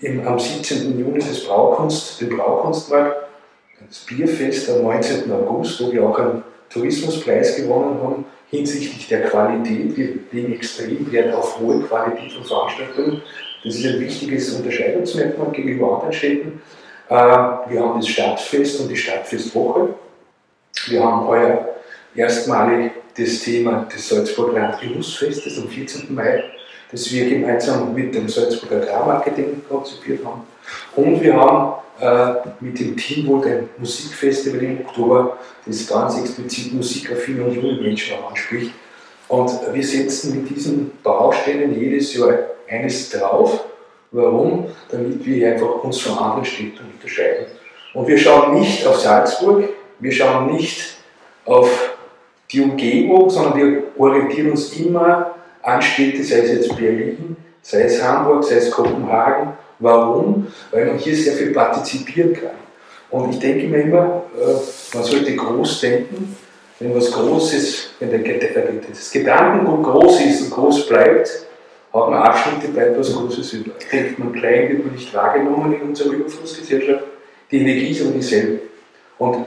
im, 0.00 0.26
am 0.26 0.38
17. 0.38 0.98
Juni 0.98 1.18
das 1.18 1.44
Braukunst, 1.44 2.20
den 2.20 2.30
Braukunstmarkt, 2.30 3.28
das 3.86 3.98
Bierfest 4.00 4.70
am 4.70 4.82
19. 4.82 5.30
August, 5.30 5.82
wo 5.82 5.92
wir 5.92 6.02
auch 6.02 6.18
einen 6.18 6.42
Tourismuspreis 6.70 7.56
gewonnen 7.56 8.00
haben 8.02 8.24
hinsichtlich 8.50 9.08
der 9.08 9.22
Qualität. 9.22 9.96
Wir 9.96 10.18
legen 10.32 10.52
extrem 10.52 11.10
Wert 11.12 11.34
auf 11.34 11.58
hohe 11.60 11.80
Qualität 11.82 12.32
von 12.32 12.44
Veranstaltungen. 12.44 13.22
Das 13.64 13.76
ist 13.76 13.86
ein 13.86 14.00
wichtiges 14.00 14.54
Unterscheidungsmerkmal 14.54 15.52
gegenüber 15.52 15.94
anderen 15.94 16.12
Städten. 16.12 16.62
Äh, 17.10 17.14
wir 17.14 17.80
haben 17.80 18.00
das 18.00 18.06
Stadtfest 18.06 18.80
und 18.80 18.88
die 18.88 18.96
Stadtfestwoche. 18.96 19.94
Wir 20.86 21.02
haben 21.02 21.26
heuer 21.26 21.68
erstmalig 22.14 22.92
das 23.18 23.40
Thema 23.40 23.88
des 23.92 24.08
Salzburger 24.08 24.60
Landgenussfestes 24.60 25.58
am 25.58 25.68
14. 25.68 26.14
Mai, 26.14 26.44
das 26.92 27.10
wir 27.12 27.28
gemeinsam 27.28 27.92
mit 27.92 28.14
dem 28.14 28.28
Salzburger 28.28 28.76
Agrarmarketing 28.76 29.60
konzipiert 29.68 30.24
haben. 30.24 30.42
Und 30.94 31.20
wir 31.20 31.34
haben 31.34 31.72
äh, 32.00 32.48
mit 32.60 32.78
dem 32.78 32.96
Teamwork 32.96 33.46
ein 33.46 33.68
Musikfestival 33.78 34.62
im 34.62 34.80
Oktober, 34.86 35.36
das 35.66 35.88
ganz 35.88 36.16
explizit 36.16 36.72
musikaffine 36.72 37.44
und 37.44 37.54
junge 37.54 37.80
Menschen 37.80 38.18
anspricht. 38.22 38.70
Und 39.26 39.50
wir 39.72 39.84
setzen 39.84 40.42
mit 40.42 40.50
diesen 40.50 40.92
Bausteinen 41.02 41.78
jedes 41.78 42.14
Jahr 42.14 42.38
eines 42.68 43.10
drauf. 43.10 43.64
Warum? 44.12 44.66
Damit 44.90 45.24
wir 45.24 45.52
einfach 45.52 45.84
uns 45.84 46.00
von 46.00 46.18
anderen 46.18 46.44
Städten 46.44 46.80
unterscheiden. 46.94 47.46
Und 47.94 48.06
wir 48.06 48.18
schauen 48.18 48.58
nicht 48.58 48.86
auf 48.86 48.98
Salzburg, 48.98 49.68
wir 49.98 50.12
schauen 50.12 50.54
nicht 50.54 50.96
auf 51.44 51.96
die 52.50 52.60
Umgebung, 52.60 53.30
sondern 53.30 53.56
wir 53.56 53.82
orientieren 53.96 54.52
uns 54.52 54.72
immer 54.74 55.34
an 55.62 55.82
Städte, 55.82 56.22
sei 56.24 56.40
es 56.40 56.52
jetzt 56.52 56.76
Berlin, 56.76 57.36
sei 57.62 57.82
es 57.82 58.02
Hamburg, 58.02 58.44
sei 58.44 58.56
es 58.56 58.70
Kopenhagen 58.70 59.52
Warum? 59.80 60.46
Weil 60.70 60.86
man 60.86 60.98
hier 60.98 61.16
sehr 61.16 61.32
viel 61.32 61.52
partizipieren 61.52 62.34
kann. 62.34 62.50
Und 63.10 63.30
ich 63.30 63.38
denke 63.38 63.66
mir 63.66 63.80
immer, 63.80 64.22
äh, 64.38 64.94
man 64.94 65.04
sollte 65.04 65.34
groß 65.34 65.80
denken. 65.80 66.36
Wenn 66.78 66.94
was 66.94 67.10
groß 67.10 67.54
ist, 67.54 67.90
wenn 67.98 68.10
das 68.10 69.10
Gedankengut 69.10 69.82
groß 69.82 70.20
ist 70.20 70.42
und 70.42 70.50
groß 70.50 70.86
bleibt, 70.86 71.46
hat 71.92 72.10
man 72.10 72.22
Abschnitte 72.22 72.68
bei 72.68 72.82
etwas 72.82 73.12
Großes 73.12 73.52
über. 73.54 73.72
Denkt 73.92 74.18
man 74.18 74.32
klein, 74.32 74.68
wird 74.68 74.84
man 74.86 74.94
nicht 74.94 75.12
wahrgenommen 75.12 75.74
in 75.74 75.88
unserer 75.88 76.12
Überflussgesellschaft. 76.12 77.04
Die 77.50 77.58
Energie 77.60 77.90
ist 77.90 78.02
aber 78.02 78.12
dieselbe. 78.12 78.60
Und 79.18 79.46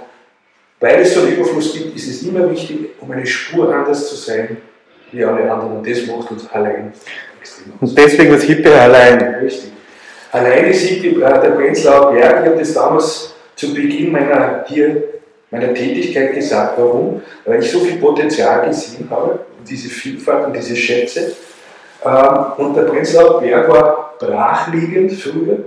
weil 0.80 1.00
es 1.00 1.14
so 1.14 1.22
einen 1.22 1.34
Überfluss 1.34 1.74
gibt, 1.74 1.96
ist 1.96 2.08
es 2.10 2.24
immer 2.24 2.50
wichtig, 2.52 2.90
um 3.00 3.10
eine 3.12 3.26
Spur 3.26 3.74
anders 3.74 4.10
zu 4.10 4.16
sein 4.16 4.58
wie 5.12 5.24
alle 5.24 5.50
anderen. 5.50 5.78
Und 5.78 5.90
das 5.90 6.06
macht 6.06 6.30
uns 6.32 6.50
allein 6.52 6.92
extrem 7.40 7.74
aus. 7.80 7.90
Und 7.90 7.98
deswegen 7.98 8.32
das 8.34 8.44
Hippe 8.44 8.74
allein. 8.74 9.36
Richtig. 9.36 9.72
Alleine 10.32 10.74
sieht 10.74 11.04
die, 11.04 11.10
äh, 11.10 11.20
der 11.20 11.52
Prenzlauer 11.52 12.12
Berg, 12.12 12.42
ich 12.42 12.50
habe 12.50 12.60
das 12.60 12.74
damals 12.74 13.34
zu 13.56 13.74
Beginn 13.74 14.12
meiner, 14.12 14.66
hier, 14.68 15.04
meiner 15.52 15.74
Tätigkeit 15.74 16.34
gesagt. 16.34 16.78
Warum? 16.78 17.22
Weil 17.46 17.62
ich 17.62 17.72
so 17.72 17.80
viel 17.82 17.98
Potenzial 17.98 18.68
gesehen 18.68 19.08
habe, 19.10 19.40
diese 19.68 19.90
Vielfalt 19.90 20.48
und 20.48 20.56
diese 20.56 20.76
Schätze. 20.76 21.34
Ähm, 22.06 22.46
und 22.58 22.76
der 22.76 22.84
Prenzlauer 22.84 23.42
Berg 23.42 23.70
war 23.70 24.14
brachliegend 24.20 25.14
früher 25.14 25.58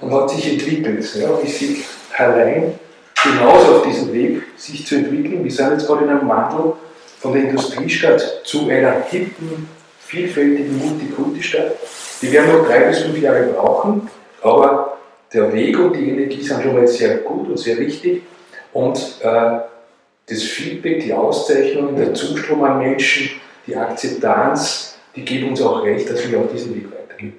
und 0.00 0.12
hat 0.12 0.30
sich 0.30 0.52
entwickelt. 0.52 1.14
Ja, 1.14 1.30
ich 1.42 1.58
sehe 1.58 1.76
allein 2.16 2.74
genauso 3.22 3.76
auf 3.76 3.82
diesem 3.82 4.12
Weg, 4.12 4.42
sich 4.56 4.86
zu 4.86 4.96
entwickeln. 4.96 5.44
Wir 5.44 5.50
sind 5.50 5.70
jetzt 5.72 5.86
gerade 5.86 6.04
in 6.04 6.10
einem 6.10 6.28
Wandel 6.28 6.74
von 7.20 7.32
der 7.32 7.44
Industriestadt 7.44 8.42
zu 8.44 8.68
einer 8.68 9.02
hippen, 9.08 9.68
vielfältigen 10.00 10.76
Multikulti-Stadt. 10.78 11.76
Die 12.20 12.32
werden 12.32 12.56
noch 12.56 12.66
drei 12.66 12.80
bis 12.80 13.00
fünf 13.00 13.18
Jahre 13.18 13.44
brauchen, 13.44 14.10
aber 14.42 14.98
der 15.32 15.52
Weg 15.52 15.78
und 15.78 15.94
die 15.94 16.10
Energie 16.10 16.42
sind 16.42 16.62
schon 16.62 16.74
mal 16.74 16.86
sehr 16.86 17.18
gut 17.18 17.48
und 17.48 17.58
sehr 17.58 17.78
wichtig. 17.78 18.22
Und 18.72 18.98
äh, 19.22 19.60
das 20.28 20.42
Feedback, 20.42 21.00
die 21.00 21.12
Auszeichnungen, 21.12 21.96
der 21.96 22.14
Zustrom 22.14 22.62
an 22.64 22.78
Menschen, 22.78 23.30
die 23.66 23.76
Akzeptanz, 23.76 24.91
die 25.14 25.24
geben 25.24 25.50
uns 25.50 25.62
auch 25.62 25.84
recht, 25.84 26.08
dass 26.10 26.28
wir 26.30 26.38
auf 26.38 26.52
diesen 26.52 26.74
Weg 26.74 26.86
weitergehen. 26.86 27.34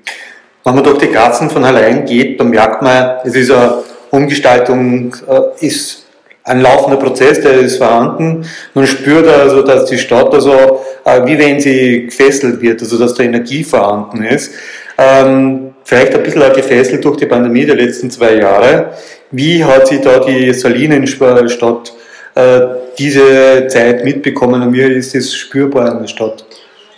Wenn 0.63 0.75
man 0.75 0.83
durch 0.83 0.99
die 0.99 1.07
Gassen 1.07 1.49
von 1.49 1.63
allein 1.63 2.05
geht, 2.05 2.39
dann 2.39 2.49
merkt 2.49 2.81
man, 2.81 3.17
es 3.23 3.35
ist 3.35 3.51
eine 3.51 3.83
Umgestaltung, 4.11 5.15
äh, 5.27 5.65
ist 5.65 6.05
ein 6.45 6.61
laufender 6.61 6.97
Prozess, 6.97 7.41
der 7.41 7.53
ist 7.59 7.77
vorhanden. 7.77 8.45
Man 8.73 8.85
spürt 8.85 9.27
also, 9.27 9.61
dass 9.61 9.85
die 9.85 9.97
Stadt 9.97 10.33
also, 10.33 10.81
wie 11.25 11.37
wenn 11.37 11.59
sie 11.59 12.07
gefesselt 12.07 12.61
wird, 12.61 12.81
also 12.81 12.97
dass 12.97 13.13
da 13.13 13.23
Energie 13.23 13.63
vorhanden 13.63 14.23
ist. 14.23 14.53
Ähm, 14.97 15.73
vielleicht 15.83 16.13
ein 16.13 16.23
bisschen 16.23 16.53
gefesselt 16.53 17.03
durch 17.03 17.17
die 17.17 17.25
Pandemie 17.25 17.65
der 17.65 17.75
letzten 17.75 18.11
zwei 18.11 18.35
Jahre. 18.35 18.91
Wie 19.31 19.63
hat 19.63 19.87
sich 19.87 20.01
da 20.01 20.19
die 20.19 20.53
Salinenstadt 20.53 21.93
äh, 22.35 22.59
diese 22.97 23.67
Zeit 23.67 24.03
mitbekommen 24.03 24.61
und 24.61 24.73
wie 24.73 24.81
ist 24.81 25.15
das 25.15 25.33
spürbar 25.33 25.93
in 25.93 26.01
der 26.01 26.07
Stadt? 26.07 26.45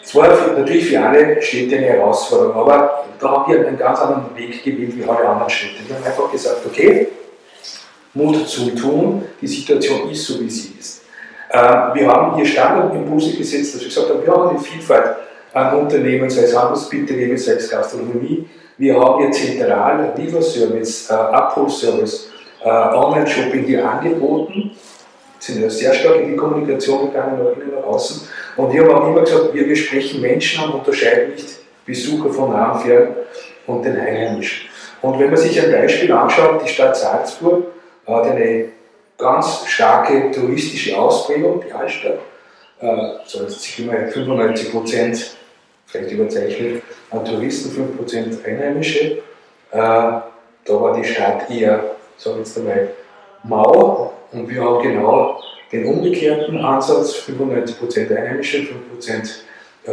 Es 0.05 0.13
war 0.13 0.27
natürlich 0.55 0.85
für 0.85 0.99
alle 0.99 1.41
Städte 1.41 1.77
eine 1.77 1.87
Herausforderung, 1.87 2.55
aber 2.55 3.05
da 3.19 3.27
haben 3.27 3.51
wir 3.51 3.67
einen 3.67 3.77
ganz 3.77 3.99
anderen 3.99 4.35
Weg 4.35 4.63
gewählt 4.63 4.95
wie 4.95 5.03
alle 5.03 5.27
anderen 5.27 5.49
Städte. 5.49 5.79
Wir 5.87 5.95
haben 5.95 6.03
einfach 6.03 6.31
gesagt, 6.31 6.61
okay, 6.63 7.07
Mut 8.13 8.47
zum 8.47 8.75
Tun, 8.75 9.23
die 9.41 9.47
Situation 9.47 10.09
ist 10.11 10.25
so, 10.25 10.39
wie 10.39 10.49
sie 10.49 10.75
ist. 10.79 11.01
Äh, 11.49 11.57
wir 11.57 12.07
haben 12.07 12.35
hier 12.35 12.45
Standardimpulse 12.45 13.35
gesetzt, 13.35 13.73
dass 13.73 13.81
wir 13.81 13.87
gesagt 13.87 14.09
haben, 14.09 14.23
wir 14.23 14.31
haben 14.31 14.49
eine 14.49 14.59
Vielfalt 14.59 15.15
an 15.53 15.79
Unternehmen, 15.79 16.29
sei 16.29 16.43
es 16.43 16.55
Handelsbetriebe, 16.55 17.35
sei 17.37 17.53
es 17.53 17.69
Gastronomie. 17.69 18.47
Wir 18.77 18.99
haben 18.99 19.23
hier 19.23 19.31
zentral 19.31 20.13
Lieferservice, 20.15 21.09
äh, 21.09 21.13
Abholservice, 21.13 22.29
äh, 22.63 22.69
Online-Shopping 22.69 23.63
hier 23.63 23.89
angeboten 23.89 24.71
sind 25.45 25.61
ja 25.61 25.69
sehr 25.69 25.93
stark 25.93 26.21
in 26.21 26.31
die 26.31 26.35
Kommunikation 26.35 27.07
gegangen, 27.07 27.43
nach 27.43 27.51
innen 27.55 27.75
nach 27.75 27.83
außen. 27.83 28.27
Und 28.57 28.73
wir 28.73 28.83
haben 28.83 28.91
auch 28.91 29.07
immer 29.07 29.21
gesagt, 29.21 29.53
wir, 29.53 29.67
wir 29.67 29.75
sprechen 29.75 30.21
Menschen 30.21 30.63
an, 30.63 30.71
unterscheiden 30.71 31.33
nicht 31.33 31.59
Besucher 31.85 32.29
von 32.29 32.51
nah 32.51 32.71
und 32.71 33.15
und 33.67 33.83
den 33.83 33.97
Einheimischen. 33.97 34.69
Und 35.01 35.19
wenn 35.19 35.27
man 35.27 35.37
sich 35.37 35.61
ein 35.61 35.71
Beispiel 35.71 36.11
anschaut, 36.11 36.63
die 36.63 36.69
Stadt 36.69 36.95
Salzburg 36.95 37.65
hat 38.07 38.25
eine 38.25 38.69
ganz 39.17 39.65
starke 39.67 40.31
touristische 40.31 40.97
Ausprägung, 40.97 41.63
die 41.65 41.71
Altstadt. 41.71 42.19
Äh, 42.79 42.97
jetzt 43.25 43.79
immer 43.79 44.07
95 44.07 44.71
Prozent, 44.71 45.35
vielleicht 45.85 46.11
überzeichnet, 46.11 46.83
an 47.11 47.23
Touristen, 47.23 47.71
5 47.71 47.97
Prozent 47.97 48.45
Einheimische. 48.45 49.17
Äh, 49.71 49.77
da 49.77 50.23
war 50.67 50.95
die 50.95 51.03
Stadt 51.03 51.49
eher, 51.49 51.83
sagen 52.17 52.37
wir 52.37 52.43
jetzt 52.43 52.57
einmal, 52.57 52.89
mau 53.43 54.13
und 54.31 54.49
wir 54.49 54.63
haben 54.63 54.81
genau 54.81 55.39
den 55.75 55.85
umgekehrten 55.85 56.57
Ansatz, 56.57 57.15
95% 57.27 58.15
Einheimische, 58.15 58.59
5% 58.59 58.69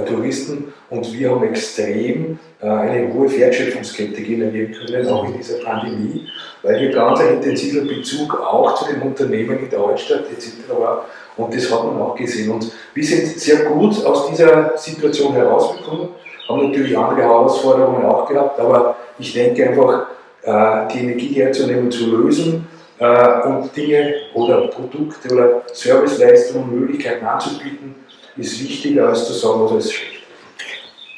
Touristen 0.06 0.72
und 0.88 1.12
wir 1.12 1.30
haben 1.30 1.44
extrem 1.44 2.38
äh, 2.62 2.66
eine 2.66 3.12
hohe 3.12 3.30
Wertschöpfungskette 3.30 4.22
generieren 4.22 4.72
können, 4.72 5.06
auch 5.08 5.24
in 5.26 5.36
dieser 5.36 5.58
Pandemie, 5.58 6.26
weil 6.62 6.78
hier 6.78 6.90
ganz 6.92 7.20
ein 7.20 7.34
intensiver 7.34 7.84
Bezug 7.84 8.34
auch 8.40 8.74
zu 8.74 8.90
den 8.90 9.02
Unternehmen 9.02 9.58
in 9.58 9.68
der 9.68 9.80
Altstadt 9.80 10.24
etc. 10.30 10.48
war 10.78 11.04
und 11.36 11.54
das 11.54 11.70
hat 11.70 11.84
man 11.84 12.00
auch 12.00 12.14
gesehen. 12.14 12.50
Und 12.50 12.72
wir 12.94 13.04
sind 13.04 13.38
sehr 13.38 13.64
gut 13.66 14.04
aus 14.04 14.30
dieser 14.30 14.76
Situation 14.76 15.34
herausgekommen, 15.34 16.08
haben 16.48 16.68
natürlich 16.68 16.96
andere 16.96 17.22
Herausforderungen 17.22 18.04
auch 18.04 18.26
gehabt, 18.26 18.58
aber 18.60 18.96
ich 19.18 19.32
denke 19.34 19.68
einfach, 19.68 20.06
äh, 20.42 20.92
die 20.92 21.00
Energie 21.00 21.34
herzunehmen, 21.34 21.90
zu 21.90 22.10
lösen, 22.10 22.66
äh, 23.02 23.48
und 23.48 23.76
Dinge 23.76 24.14
oder 24.34 24.68
Produkte 24.68 25.34
oder 25.34 25.62
Serviceleistungen, 25.72 26.80
Möglichkeiten 26.80 27.26
anzubieten, 27.26 27.96
ist 28.36 28.62
wichtiger 28.62 29.08
als 29.08 29.26
zu 29.26 29.32
sagen, 29.32 29.60
was 29.64 29.86
ist 29.86 29.92
schlecht. 29.92 30.22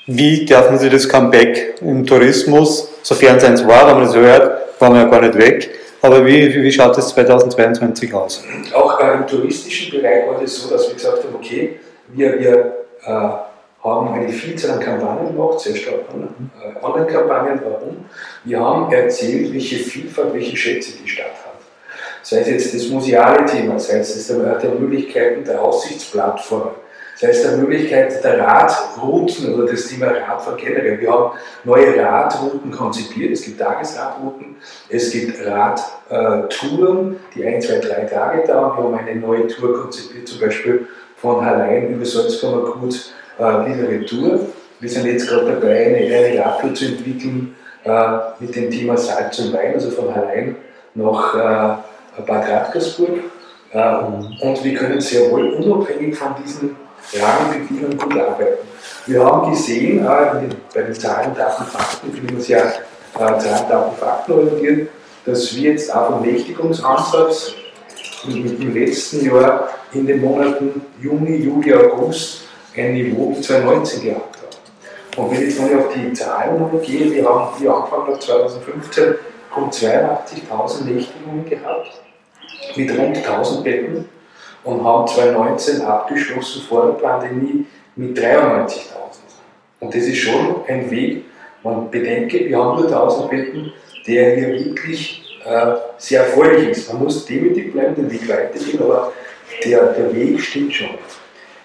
Wie 0.07 0.45
dürfen 0.45 0.79
Sie 0.79 0.89
das 0.89 1.09
Comeback 1.09 1.77
im 1.81 2.05
Tourismus, 2.07 2.89
sofern 3.03 3.37
es 3.37 3.45
eins 3.45 3.67
war, 3.67 3.87
wenn 3.89 3.97
man 3.97 4.05
das 4.05 4.17
hört, 4.17 4.81
waren 4.81 4.95
wir 4.95 5.03
ja 5.03 5.09
gar 5.09 5.21
nicht 5.21 5.37
weg, 5.37 5.71
aber 6.03 6.25
wie, 6.27 6.63
wie 6.63 6.73
schaut 6.73 6.97
es 6.99 7.09
2022 7.09 8.13
aus? 8.13 8.43
Auch 8.75 9.01
äh, 9.01 9.15
im 9.15 9.27
touristischen 9.27 9.99
Bereich 9.99 10.27
war 10.27 10.43
es 10.43 10.57
so, 10.57 10.71
dass 10.71 10.89
wir 10.89 10.95
gesagt 10.95 11.25
haben, 11.25 11.35
okay, 11.35 11.81
wir, 12.09 12.39
wir 12.39 12.75
äh, 13.05 13.11
haben 13.83 14.13
eine 14.13 14.29
Vielzahl 14.29 14.73
an 14.73 14.81
Kampagnen 14.81 15.35
gemacht, 15.35 15.61
sehr 15.61 15.77
stark 15.77 16.01
äh, 16.11 16.85
Online-Kampagnen. 16.85 17.61
Warum? 17.65 18.05
Wir 18.45 18.61
haben 18.61 18.93
erzählt, 18.93 19.53
welche 19.53 19.77
Vielfalt, 19.77 20.35
welche 20.35 20.57
Schätze 20.57 20.93
die 21.03 21.09
Stadt 21.09 21.33
hat 21.44 21.44
sei 22.25 22.41
es 22.41 22.49
jetzt 22.49 22.75
das 22.75 22.89
museale 22.89 23.45
Thema, 23.45 23.79
sei 23.79 23.99
es 23.99 24.27
der, 24.27 24.59
der 24.59 24.71
Möglichkeiten 24.71 25.45
der 25.45 25.63
Aussichtsplattformen, 25.63 26.75
sei 27.17 27.29
es 27.29 27.43
der 27.43 27.59
Möglichkeit 27.59 28.25
der 28.25 28.41
Radrouten 28.41 29.55
oder 29.55 29.71
das 29.71 29.87
Thema 29.87 30.07
Radfahren 30.07 30.57
generell. 30.57 30.99
Wir 31.01 31.13
haben 31.13 31.39
neue 31.65 32.03
Radrouten 32.03 32.71
konzipiert, 32.71 33.33
es 33.33 33.43
gibt 33.43 33.61
Tagesradrouten, 33.61 34.57
es 34.89 35.11
gibt 35.11 35.39
Radtouren, 35.47 37.21
die 37.35 37.45
ein, 37.45 37.61
zwei, 37.61 37.79
drei 37.79 38.05
Tage 38.05 38.47
dauern. 38.47 38.77
Wir 38.77 38.99
haben 38.99 39.07
eine 39.07 39.21
neue 39.21 39.47
Tour 39.47 39.83
konzipiert, 39.83 40.27
zum 40.27 40.41
Beispiel 40.41 40.89
von 41.19 41.45
Hallein 41.45 41.95
über 41.95 42.07
Salzkammergut 42.07 43.13
äh, 43.39 43.43
wieder 43.43 43.89
Retour. 43.89 44.41
Wir 44.81 44.89
sind 44.89 45.07
jetzt 45.07 45.29
gerade 45.29 45.53
dabei, 45.53 45.87
eine, 45.87 45.97
eine 45.99 46.43
Radtour 46.43 46.73
zu 46.75 46.87
entwickeln 46.87 47.55
äh, 47.85 48.19
mit 48.41 48.57
dem 48.57 48.71
Thema 48.71 48.97
Salz 48.97 49.39
und 49.41 49.53
Wein, 49.53 49.75
also 49.75 49.91
von 49.91 50.15
Hallein 50.15 50.57
nach 50.95 51.35
äh, 51.35 51.94
Bad 52.23 52.49
Radkersburg. 52.49 53.21
Und 53.73 54.65
wir 54.65 54.75
können 54.75 55.01
sehr 55.01 55.31
wohl 55.31 55.55
unabhängig 55.55 56.17
von 56.17 56.35
diesen 56.43 56.77
Rahmenbedingungen 57.13 57.99
gut 57.99 58.17
arbeiten. 58.17 58.59
Wir 59.07 59.25
haben 59.25 59.51
gesehen, 59.51 59.99
äh, 59.99 60.55
bei 60.75 60.83
den 60.83 60.95
Zahlen, 60.95 61.35
Daten, 61.35 61.65
Fakten, 61.65 62.11
wir 62.13 62.37
uns 62.37 62.49
ja 62.49 62.59
äh, 62.59 62.73
Zahlen, 63.15 63.69
Daten, 63.69 63.97
Fakten 63.97 64.33
orientiert, 64.33 64.89
dass 65.27 65.55
wir 65.55 65.73
jetzt 65.73 65.95
auch 65.95 66.11
vom 66.11 66.23
Nächtigungsansatz 66.23 67.53
im 68.27 68.75
letzten 68.75 69.27
Jahr 69.27 69.69
in 69.93 70.07
den 70.07 70.21
Monaten 70.23 70.81
Juni, 71.01 71.37
Juli, 71.37 71.75
August 71.75 72.45
ein 72.77 72.95
Niveau 72.95 73.35
wie 73.37 73.41
2019 73.41 74.03
gehabt 74.03 74.37
haben. 74.39 75.23
Und 75.23 75.31
wenn 75.31 75.43
ich 75.43 75.49
jetzt 75.49 75.61
mal 75.61 75.79
auf 75.79 75.93
die 75.95 76.13
Zahlen 76.15 76.81
gehe, 76.81 77.13
wir 77.13 77.29
haben 77.29 77.59
hier 77.59 77.75
angefangen 77.75 78.21
2015 78.21 79.15
rund 79.55 79.73
82.000 79.73 80.85
Nächtigungen 80.85 81.45
gehabt 81.49 82.04
mit 82.77 82.91
rund 82.91 83.17
1000 83.17 83.65
Betten 83.65 84.09
und 84.65 84.85
haben 84.85 85.07
2019 85.07 85.83
abgeschlossen 85.83 86.63
vor 86.63 86.87
der 86.87 87.07
Pandemie 87.07 87.67
mit 87.97 88.19
93.000. 88.19 88.71
Und 89.81 89.95
das 89.95 90.05
ist 90.05 90.19
schon 90.19 90.65
ein 90.67 90.91
Weg, 90.91 91.25
man 91.63 91.91
bedenke, 91.91 92.47
wir 92.47 92.59
haben 92.59 92.81
nur 92.81 92.87
1000 92.87 93.31
Betten, 93.31 93.73
der 94.07 94.37
hier 94.37 94.49
wirklich 94.49 95.41
äh, 95.45 95.75
sehr 95.99 96.27
erfreulich 96.27 96.71
ist. 96.71 96.93
Man 96.93 97.03
muss 97.03 97.25
demütig 97.25 97.73
bleiben, 97.73 97.95
den 97.95 98.11
Weg 98.11 98.29
weitergehen, 98.29 98.83
aber 98.83 99.13
der, 99.65 99.93
der 99.93 100.15
Weg 100.15 100.41
stimmt 100.41 100.75
schon. 100.75 100.91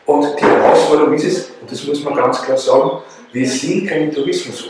Und 0.06 0.40
die 0.40 0.46
Herausforderung 0.46 1.14
ist 1.14 1.26
es, 1.26 1.52
und 1.62 1.72
das 1.72 1.86
muss 1.86 2.04
man 2.04 2.16
ganz 2.16 2.42
klar 2.42 2.58
sagen, 2.58 3.04
wir 3.32 3.48
sind 3.48 3.88
kein 3.88 4.12
Tourismus. 4.12 4.70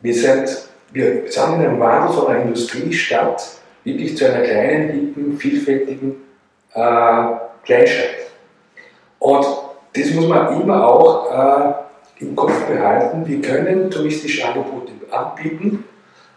Wir 0.00 0.14
sind, 0.14 0.68
wir 0.92 1.30
sind 1.30 1.54
in 1.54 1.60
einem 1.60 1.78
Wandel 1.78 2.14
von 2.14 2.26
einer 2.26 2.42
Industriestadt 2.42 3.61
wirklich 3.84 4.16
zu 4.16 4.26
einer 4.26 4.42
kleinen, 4.42 4.90
hippen, 4.90 5.36
vielfältigen 5.36 6.16
äh, 6.74 7.24
Kleinstadt. 7.64 8.30
Und 9.18 9.46
das 9.94 10.10
muss 10.10 10.26
man 10.26 10.60
immer 10.60 10.86
auch 10.86 11.30
äh, 11.30 12.22
im 12.22 12.36
Kopf 12.36 12.66
behalten, 12.66 13.26
wir 13.26 13.40
können 13.40 13.90
touristische 13.90 14.46
Angebote 14.46 14.92
anbieten, 15.10 15.84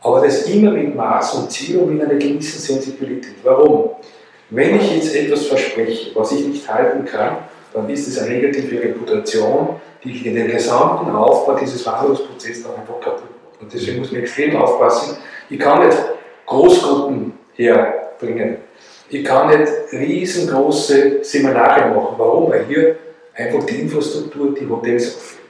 aber 0.01 0.21
das 0.21 0.43
immer 0.49 0.71
mit 0.71 0.95
Maß 0.95 1.35
und 1.35 1.51
Ziel 1.51 1.77
und 1.77 1.93
mit 1.93 2.03
einer 2.03 2.19
gewissen 2.19 2.59
Sensibilität. 2.59 3.35
Warum? 3.43 3.91
Wenn 4.49 4.75
ich 4.75 4.95
jetzt 4.95 5.15
etwas 5.15 5.47
verspreche, 5.47 6.11
was 6.15 6.31
ich 6.31 6.45
nicht 6.45 6.71
halten 6.71 7.05
kann, 7.05 7.37
dann 7.73 7.89
ist 7.89 8.07
es 8.07 8.19
eine 8.19 8.35
negative 8.35 8.81
Reputation, 8.81 9.79
die 10.03 10.21
den 10.21 10.47
gesamten 10.47 11.09
Aufbau 11.11 11.55
dieses 11.55 11.81
Verhandlungsprozesses 11.81 12.63
dann 12.63 12.75
einfach 12.75 12.99
kaputt 12.99 13.23
macht. 13.23 13.61
Und 13.61 13.73
deswegen 13.73 13.99
muss 13.99 14.11
man 14.11 14.21
extrem 14.21 14.55
aufpassen. 14.55 15.17
Ich 15.49 15.59
kann 15.59 15.85
nicht 15.87 15.97
Großgruppen 16.45 17.33
herbringen. 17.55 18.57
Ich 19.09 19.23
kann 19.23 19.47
nicht 19.47 19.71
riesengroße 19.91 21.23
Seminare 21.23 21.89
machen. 21.93 22.15
Warum? 22.17 22.49
Weil 22.49 22.65
hier 22.65 22.95
einfach 23.33 23.63
die 23.65 23.81
Infrastruktur, 23.81 24.53
die 24.53 24.67
Hotels 24.67 25.15
auffüllen. 25.15 25.45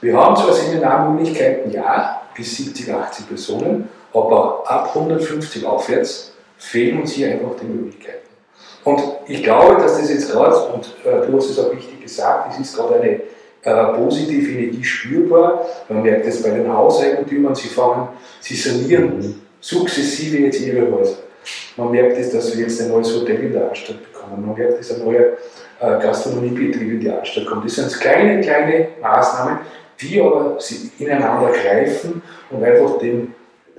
Wir 0.00 0.16
haben 0.16 0.36
zwar 0.36 0.52
Seminarmöglichkeiten, 0.52 1.72
ja, 1.72 2.22
bis 2.36 2.56
70, 2.56 2.92
80 2.92 3.28
Personen, 3.28 3.88
aber 4.12 4.62
ab 4.66 4.90
150 4.94 5.64
aufwärts 5.64 6.32
fehlen 6.58 7.00
uns 7.00 7.12
hier 7.12 7.32
einfach 7.32 7.56
die 7.60 7.66
Möglichkeiten. 7.66 8.28
Und 8.84 9.02
ich 9.26 9.42
glaube, 9.42 9.80
dass 9.80 9.98
das 9.98 10.10
jetzt 10.10 10.30
gerade, 10.30 10.56
und 10.66 10.94
äh, 11.04 11.26
du 11.26 11.36
hast 11.36 11.50
es 11.50 11.58
auch 11.58 11.72
richtig 11.72 12.02
gesagt, 12.02 12.52
es 12.52 12.60
ist 12.60 12.76
gerade 12.76 13.00
eine 13.00 13.20
äh, 13.62 13.96
positive 13.96 14.52
Energie 14.52 14.84
spürbar. 14.84 15.64
Man 15.88 16.02
merkt 16.02 16.26
es 16.26 16.42
bei 16.42 16.50
den 16.50 16.70
Hauseigentümern, 16.70 17.54
sie 17.54 17.68
fangen, 17.68 18.08
sie 18.40 18.54
sanieren 18.54 19.40
sukzessive 19.60 20.36
jetzt 20.38 20.60
ihre 20.60 20.90
Häuser. 20.92 21.16
Man 21.76 21.90
merkt 21.90 22.18
es, 22.18 22.30
dass 22.30 22.56
wir 22.56 22.64
jetzt 22.64 22.80
ein 22.80 22.88
neues 22.88 23.14
Hotel 23.14 23.40
in 23.40 23.52
der 23.52 23.68
Altstadt 23.68 23.98
bekommen. 24.12 24.46
Man 24.46 24.56
merkt, 24.56 24.78
dass 24.78 24.92
ein 24.92 25.04
neuer 25.04 25.36
äh, 25.80 26.02
Gastronomiebetrieb 26.02 26.92
in 26.92 27.00
die 27.00 27.10
Altstadt 27.10 27.46
kommt. 27.46 27.64
Das 27.64 27.74
sind 27.74 28.00
kleine, 28.00 28.40
kleine 28.40 28.88
Maßnahmen, 29.00 29.58
die 30.00 30.20
aber 30.20 30.58
ineinander 30.98 31.52
greifen 31.52 32.22
und 32.50 32.64
einfach 32.64 32.98
dem 32.98 33.34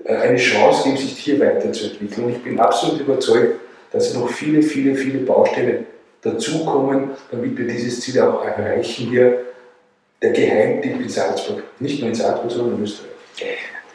äh, 0.06 0.16
eine 0.16 0.38
Chance 0.38 0.84
geben, 0.84 0.98
sich 0.98 1.18
hier 1.18 1.40
weiterzuentwickeln. 1.40 2.28
Und 2.28 2.32
ich 2.34 2.44
bin 2.44 2.60
absolut 2.60 3.00
überzeugt, 3.00 3.60
dass 3.92 4.14
noch 4.14 4.30
viele, 4.30 4.62
viele, 4.62 4.96
viele 4.96 5.20
Baustellen 5.20 5.86
dazukommen, 6.22 7.12
damit 7.32 7.58
wir 7.58 7.68
dieses 7.68 8.02
Ziel 8.02 8.20
auch 8.22 8.44
erreichen 8.44 9.10
hier, 9.10 9.40
der 10.22 10.32
Geheimtipp 10.32 11.00
in 11.00 11.10
Salzburg. 11.10 11.64
Nicht 11.80 12.00
nur 12.00 12.10
in 12.10 12.16
Salzburg, 12.16 12.52
sondern 12.52 12.78
in 12.78 12.84
Österreich. 12.84 13.12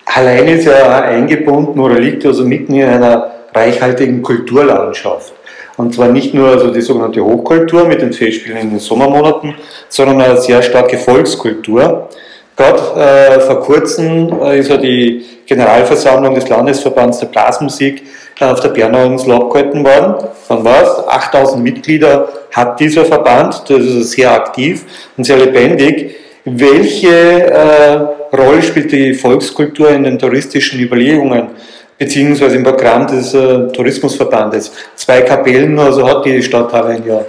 Allein 0.07 0.49
ist 0.49 0.65
ja 0.65 1.03
eingebunden 1.03 1.79
oder 1.79 1.99
liegt 1.99 2.25
also 2.27 2.45
mitten 2.45 2.75
in 2.75 2.89
einer 2.89 3.40
reichhaltigen 3.54 4.23
Kulturlandschaft. 4.23 5.33
Und 5.76 5.95
zwar 5.95 6.09
nicht 6.09 6.35
nur 6.35 6.49
also 6.49 6.71
die 6.71 6.83
sogenannte 6.83 7.25
Hochkultur 7.25 7.87
mit 7.87 8.02
den 8.02 8.12
Festspielen 8.12 8.59
in 8.59 8.71
den 8.71 8.78
Sommermonaten, 8.78 9.54
sondern 9.88 10.21
eine 10.21 10.40
sehr 10.40 10.62
starke 10.62 10.99
Volkskultur. 10.99 12.09
Gerade 12.57 13.00
äh, 13.00 13.40
vor 13.40 13.61
kurzem 13.61 14.30
äh, 14.42 14.59
ist 14.59 14.69
ja 14.69 14.76
die 14.76 15.25
Generalversammlung 15.47 16.35
des 16.35 16.49
Landesverbands 16.49 17.21
der 17.21 17.28
Blasmusik 17.28 18.02
äh, 18.38 18.45
auf 18.45 18.61
der 18.61 18.69
Bernauer 18.69 19.07
ins 19.07 19.26
Lob 19.26 19.50
gehalten 19.50 19.83
worden. 19.83 20.28
War 20.49 20.83
es? 20.83 21.09
8000 21.09 21.62
Mitglieder 21.62 22.28
hat 22.52 22.78
dieser 22.78 23.07
Verband, 23.07 23.62
das 23.66 23.80
ist 23.80 24.11
sehr 24.11 24.33
aktiv 24.33 24.85
und 25.16 25.25
sehr 25.25 25.38
lebendig. 25.38 26.16
Welche 26.45 27.09
äh, 27.09 28.37
Rolle 28.37 28.62
spielt 28.62 28.92
die 28.92 29.14
Volkskultur 29.14 29.90
in 29.90 30.04
den 30.04 30.19
touristischen 30.19 30.80
Überlegungen? 30.80 31.49
Beziehungsweise 32.00 32.57
im 32.57 32.64
Programm 32.64 33.07
des 33.07 33.35
äh, 33.35 33.69
Tourismusverbandes. 33.69 34.73
Zwei 34.97 35.21
Kapellen, 35.21 35.78
also 35.78 36.09
hat 36.09 36.25
die 36.25 36.42
Stadt 36.42 36.73
Halle 36.73 36.99
ja. 37.07 37.25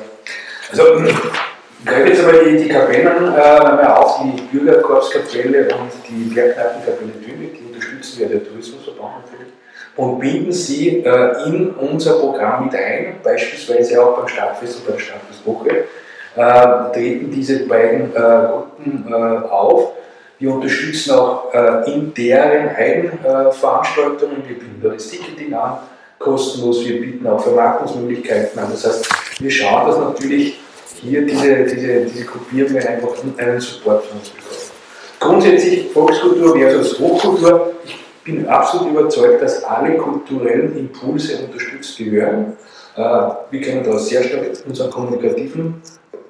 Also, 0.72 0.84
ich 1.04 1.86
greife 1.86 2.08
jetzt 2.08 2.24
aber 2.24 2.38
die, 2.38 2.58
die 2.64 2.70
Kapellen 2.70 3.34
äh, 3.36 3.86
auf, 3.86 4.22
die 4.24 4.58
Bürgerkorpskapelle 4.58 5.68
und 5.76 5.92
die 6.08 6.34
Bergkneipenkapelle 6.34 7.12
Dünwig, 7.26 7.60
die 7.60 7.66
unterstützen 7.68 8.20
wir 8.20 8.30
der 8.30 8.44
Tourismusverband 8.46 9.26
natürlich, 9.26 9.54
und 9.98 10.20
binden 10.20 10.54
sie 10.54 11.04
äh, 11.04 11.48
in 11.48 11.72
unser 11.72 12.14
Programm 12.14 12.66
mit 12.66 12.76
ein, 12.76 13.16
beispielsweise 13.22 14.02
auch 14.02 14.20
beim 14.20 14.28
Stadtfest 14.30 14.78
und 14.78 14.88
bei 14.88 14.94
der 14.94 15.00
Stadtfestwoche, 15.00 15.70
äh, 16.38 16.94
treten 16.94 17.30
diese 17.30 17.68
beiden 17.68 18.16
äh, 18.16 18.48
Gruppen 18.48 19.06
äh, 19.10 19.50
auf 19.50 19.96
wir 20.42 20.56
unterstützen 20.56 21.12
auch 21.12 21.54
äh, 21.54 21.92
in 21.92 22.14
deren 22.16 22.70
Eigenveranstaltungen. 22.70 24.38
wir 24.48 24.58
bieten 24.58 24.82
das 24.84 25.08
Ticketing 25.08 25.54
an, 25.54 25.78
kostenlos. 26.18 26.84
Wir 26.84 27.00
bieten 27.00 27.28
auch 27.28 27.42
Vermarktungsmöglichkeiten 27.44 28.60
an. 28.60 28.72
Das 28.72 28.86
heißt, 28.86 29.08
wir 29.40 29.52
schauen, 29.52 29.88
dass 29.88 30.00
natürlich 30.00 30.60
hier 31.00 31.26
diese, 31.26 31.64
diese, 31.66 32.06
diese 32.06 32.26
Gruppierungen 32.26 32.86
einfach 32.86 33.10
einen 33.38 33.62
Support 33.62 34.04
von 34.06 34.18
uns 34.18 34.30
bekommen. 34.30 34.62
Grundsätzlich 35.20 35.92
Volkskultur 35.92 36.58
versus 36.58 37.00
Hochkultur. 37.00 37.74
Ich 37.86 38.00
bin 38.24 38.48
absolut 38.48 38.92
überzeugt, 38.94 39.44
dass 39.44 39.64
alle 39.64 39.96
kulturellen 39.98 40.76
Impulse 40.76 41.38
unterstützt 41.46 41.98
gehören. 42.00 42.58
Äh, 42.96 43.02
wir 43.52 43.62
können 43.62 43.84
da 43.84 43.98
sehr 44.00 44.24
stark 44.24 44.46
unseren 44.68 44.90
kommunikativen 44.90 45.82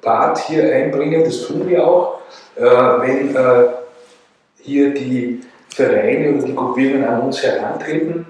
Part 0.02 0.38
hier 0.40 0.70
einbringen, 0.74 1.24
das 1.24 1.46
tun 1.46 1.66
wir 1.66 1.86
auch. 1.86 2.18
Äh, 2.56 2.62
wenn 2.62 3.34
äh, 3.34 3.68
hier 4.62 4.94
die 4.94 5.40
Vereine 5.68 6.34
oder 6.34 6.46
die 6.46 6.54
Gruppierungen 6.54 7.04
an 7.04 7.20
uns 7.22 7.42
herantreten. 7.42 8.26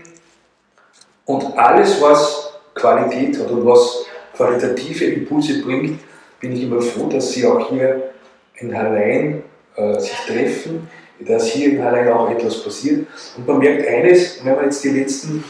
Und 1.25 1.57
alles, 1.57 2.01
was 2.01 2.55
Qualität 2.75 3.39
hat 3.39 3.51
und 3.51 3.65
was 3.67 4.07
qualitative 4.35 5.05
Impulse 5.07 5.63
bringt, 5.63 6.01
bin 6.41 6.53
ich 6.53 6.65
immer 6.65 6.81
froh, 6.81 7.09
dass 7.09 7.33
sie 7.33 7.47
auch 7.47 7.69
hier 7.71 8.11
in 8.57 8.77
Hallein 8.77 9.45
äh, 9.77 10.01
sich 10.01 10.17
treffen, 10.27 10.91
dass 11.21 11.47
hier 11.49 11.73
in 11.73 11.85
Hallein 11.85 12.13
auch 12.13 12.29
etwas 12.31 12.63
passiert. 12.63 13.07
Und 13.37 13.47
man 13.47 13.59
merkt 13.59 13.87
eines, 13.87 14.43
wenn 14.45 14.57
man 14.57 14.65
jetzt 14.65 14.83
die 14.83 14.91
letzten 14.91 15.45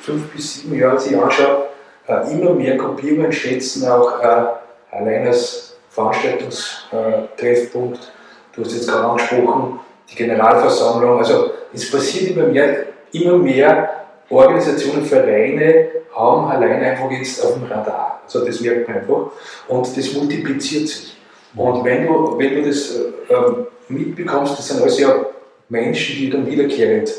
fünf 0.00 0.30
bis 0.32 0.60
sieben 0.60 0.78
Jahre 0.78 1.00
sich 1.00 1.16
anschaut, 1.16 1.70
äh, 2.06 2.32
immer 2.32 2.54
mehr 2.54 2.76
Gruppierungen 2.76 3.32
schätzen 3.32 3.88
auch 3.88 4.22
äh, 4.22 4.44
Hallein 4.92 5.26
als 5.26 5.76
Veranstaltungstreffpunkt. 5.90 8.12
du 8.52 8.64
hast 8.64 8.74
jetzt 8.74 8.88
gerade 8.88 9.04
angesprochen, 9.04 9.80
die 10.10 10.14
Generalversammlung. 10.14 11.18
Also 11.18 11.50
es 11.72 11.90
passiert 11.90 12.36
immer 12.36 12.46
mehr, 12.46 12.86
immer 13.12 13.38
mehr 13.38 13.90
Organisationen, 14.28 15.04
Vereine 15.04 15.88
haben 16.14 16.46
allein 16.50 16.82
einfach 16.82 17.10
jetzt 17.10 17.44
auf 17.44 17.54
dem 17.54 17.64
Radar. 17.64 18.20
Also 18.24 18.44
das 18.44 18.60
merkt 18.60 18.88
man 18.88 18.98
einfach. 18.98 19.30
Und 19.68 19.96
das 19.96 20.12
multipliziert 20.14 20.88
sich. 20.88 21.16
Und 21.54 21.84
wenn 21.84 22.06
du, 22.06 22.38
wenn 22.38 22.56
du 22.56 22.68
das 22.68 22.96
äh, 22.96 23.32
ähm, 23.32 23.66
mitbekommst, 23.88 24.58
das 24.58 24.68
sind 24.68 24.82
alles 24.82 24.98
ja 24.98 25.26
Menschen, 25.68 26.16
die 26.16 26.30
dann 26.30 26.46
wiederkehrend 26.46 27.10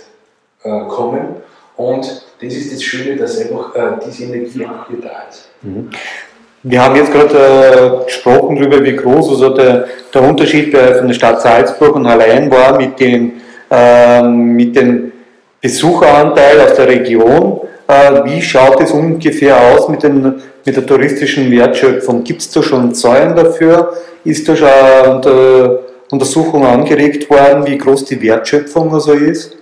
äh, 0.63 0.81
kommen. 0.87 1.37
Und 1.75 2.25
das 2.41 2.53
ist 2.53 2.73
das 2.73 2.83
Schöne, 2.83 3.15
dass 3.15 3.39
einfach 3.39 3.75
äh, 3.75 3.99
diese 4.05 4.25
Energie 4.25 4.65
auch 4.65 4.87
hier 4.87 5.01
da 5.01 5.23
ist. 5.29 5.49
Mhm. 5.61 5.89
Wir 6.63 6.83
haben 6.83 6.95
jetzt 6.95 7.11
gerade 7.11 8.01
äh, 8.01 8.05
gesprochen 8.05 8.55
darüber, 8.55 8.83
wie 8.83 8.95
groß 8.95 9.29
also 9.29 9.49
der, 9.49 9.85
der 10.13 10.21
Unterschied 10.23 10.75
von 10.75 11.07
der 11.07 11.13
Stadt 11.13 11.41
Salzburg 11.41 11.95
und 11.95 12.05
allein 12.07 12.49
war 12.49 12.77
mit, 12.77 12.99
den, 12.99 13.41
äh, 13.69 14.23
mit 14.23 14.75
dem 14.75 15.11
Besucheranteil 15.61 16.59
aus 16.61 16.75
der 16.75 16.87
Region. 16.87 17.61
Äh, 17.87 18.25
wie 18.25 18.41
schaut 18.41 18.81
es 18.81 18.91
ungefähr 18.91 19.55
aus 19.59 19.87
mit, 19.87 20.03
den, 20.03 20.41
mit 20.65 20.75
der 20.75 20.85
touristischen 20.85 21.51
Wertschöpfung? 21.51 22.23
Gibt 22.23 22.41
es 22.41 22.49
da 22.49 22.61
schon 22.61 22.93
Zahlen 22.93 23.35
dafür? 23.35 23.93
Ist 24.23 24.49
da 24.49 24.55
schon 24.55 24.67
äh, 24.69 25.69
Untersuchung 26.09 26.65
angeregt 26.65 27.29
worden, 27.29 27.65
wie 27.65 27.77
groß 27.77 28.05
die 28.05 28.21
Wertschöpfung 28.21 28.93
also 28.93 29.13
ist? 29.13 29.55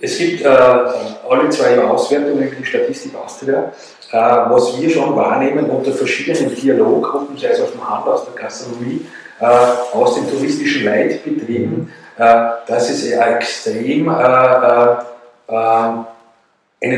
Es 0.00 0.18
gibt 0.18 0.42
äh, 0.42 0.48
alle 0.48 1.48
zwei 1.48 1.78
Auswertungen 1.78 2.52
in 2.56 2.64
Statistik 2.64 3.12
Austria 3.16 3.72
was 4.12 4.80
wir 4.80 4.90
schon 4.90 5.16
wahrnehmen 5.16 5.68
unter 5.68 5.92
verschiedenen 5.92 6.54
Dialoggruppen, 6.54 7.36
sei 7.36 7.48
es 7.48 7.60
aus 7.60 7.72
dem 7.72 7.88
Handel, 7.88 8.12
aus 8.12 8.24
der 8.24 8.40
Gastronomie, 8.40 9.04
äh, 9.40 9.46
aus 9.92 10.14
den 10.14 10.30
touristischen 10.30 10.84
Leitbetrieben, 10.84 11.92
äh, 12.16 12.22
dass 12.66 12.90
es 12.90 13.10
extrem 13.10 14.08
eine 14.08 15.06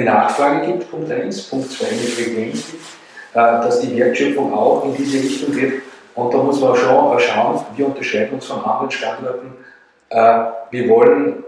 Nachfrage 0.00 0.66
gibt, 0.66 0.90
Punkt 0.90 1.10
1, 1.10 1.42
Punkt 1.42 1.70
2 1.70 1.86
eine 1.86 1.96
Frequenz 1.98 2.66
gibt, 2.70 2.84
dass 3.34 3.80
die 3.80 3.96
Wertschöpfung 3.96 4.52
auch 4.54 4.84
in 4.84 4.96
diese 4.96 5.22
Richtung 5.22 5.54
geht. 5.54 5.82
Und 6.14 6.32
da 6.32 6.38
muss 6.38 6.60
man 6.60 6.74
schon 6.74 7.20
schauen, 7.20 7.60
wir 7.76 7.86
unterscheiden 7.86 8.34
uns 8.34 8.46
von 8.46 8.64
anderen. 8.64 9.52
Wir 10.70 10.88
wollen, 10.88 11.44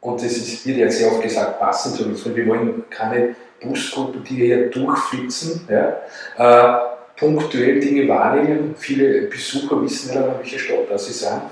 und 0.00 0.22
das 0.22 0.66
wird 0.66 0.76
ja 0.76 0.90
sehr 0.90 1.12
oft 1.12 1.22
gesagt, 1.22 1.58
passen 1.58 1.94
zu 1.94 2.04
uns, 2.04 2.24
wir 2.24 2.46
wollen 2.46 2.84
keine 2.90 3.34
Busgruppen, 3.64 4.22
die 4.24 4.36
hier 4.36 4.70
durchflitzen, 4.70 5.68
ja, 5.68 5.96
äh, 6.38 6.78
punktuell 7.16 7.80
Dinge 7.80 8.08
wahrnehmen. 8.08 8.74
Viele 8.76 9.22
Besucher 9.22 9.82
wissen 9.82 10.14
ja, 10.14 10.34
welche 10.38 10.58
Stadt 10.58 10.90
das 10.90 11.06
sind. 11.06 11.42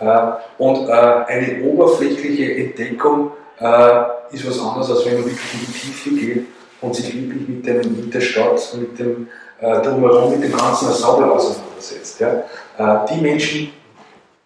Äh, 0.00 0.32
und 0.58 0.88
äh, 0.88 0.92
eine 0.92 1.62
oberflächliche 1.62 2.56
Entdeckung 2.56 3.32
äh, 3.60 4.02
ist 4.32 4.48
was 4.48 4.58
anderes, 4.58 4.90
als 4.90 5.06
wenn 5.06 5.14
man 5.14 5.24
wirklich 5.24 5.54
in 5.54 5.60
die 5.60 5.72
Tiefe 5.72 6.10
geht 6.10 6.46
und 6.80 6.96
sich 6.96 7.14
wirklich 7.14 7.48
mit, 7.48 7.66
dem, 7.66 7.96
mit 7.96 8.12
der 8.12 8.20
Stadt, 8.20 8.76
mit 8.80 8.98
dem 8.98 9.28
äh, 9.60 9.80
Drumherum, 9.80 10.32
mit 10.32 10.42
dem 10.42 10.56
ganzen 10.56 10.88
Ensemble 10.88 11.30
auseinandersetzt. 11.30 12.20
Ja. 12.20 12.42
Äh, 12.78 13.06
die 13.12 13.20
Menschen 13.20 13.72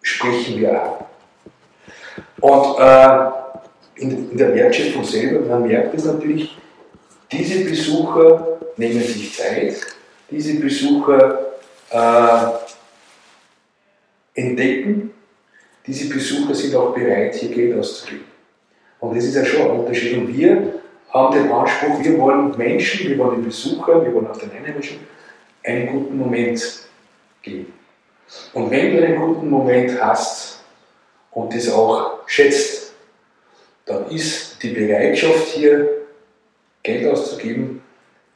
sprechen 0.01 0.59
wir 0.59 0.81
an. 0.81 0.89
Und 2.39 2.77
in, 3.95 4.31
in, 4.31 4.37
der 4.37 4.53
Wertschöpfung 4.53 5.03
selber, 5.03 5.47
man 5.47 5.67
merkt 5.67 5.95
es 5.95 6.05
natürlich, 6.05 6.55
diese 7.31 7.65
Besucher 7.65 8.59
nehmen 8.77 9.01
sich 9.01 9.35
Zeit, 9.35 9.77
diese 10.29 10.59
Besucher 10.59 11.53
äh, 11.89 12.47
entdecken, 14.35 15.13
diese 15.85 16.13
Besucher 16.13 16.53
sind 16.53 16.75
auch 16.75 16.93
bereit, 16.93 17.35
hier 17.35 17.49
Geld 17.49 17.79
auszugeben. 17.79 18.25
Und 18.99 19.15
das 19.15 19.25
ist 19.25 19.35
ja 19.35 19.45
schon 19.45 19.61
ein 19.61 19.79
Unterschied. 19.79 20.17
Und 20.17 20.35
wir 20.35 20.73
haben 21.09 21.35
den 21.35 21.51
Anspruch, 21.51 22.03
wir 22.03 22.17
wollen 22.19 22.57
Menschen, 22.57 23.09
wir 23.09 23.17
wollen 23.17 23.37
den 23.37 23.45
Besuchern, 23.45 24.03
wir 24.03 24.13
wollen 24.13 24.27
auch 24.27 24.37
den 24.37 24.51
Einheimischen 24.51 24.99
einen 25.63 25.87
guten 25.87 26.17
Moment 26.17 26.61
geben. 27.41 27.73
Und 28.53 28.71
wenn 28.71 28.95
du 28.95 29.05
einen 29.05 29.21
guten 29.21 29.49
Moment 29.49 30.01
hast 30.01 30.61
und 31.31 31.53
das 31.53 31.69
auch 31.71 32.27
schätzt, 32.27 32.93
dann 33.85 34.09
ist 34.09 34.61
die 34.61 34.69
Bereitschaft 34.69 35.47
hier, 35.47 35.89
Geld 36.87 37.05
auszugeben, 37.11 37.81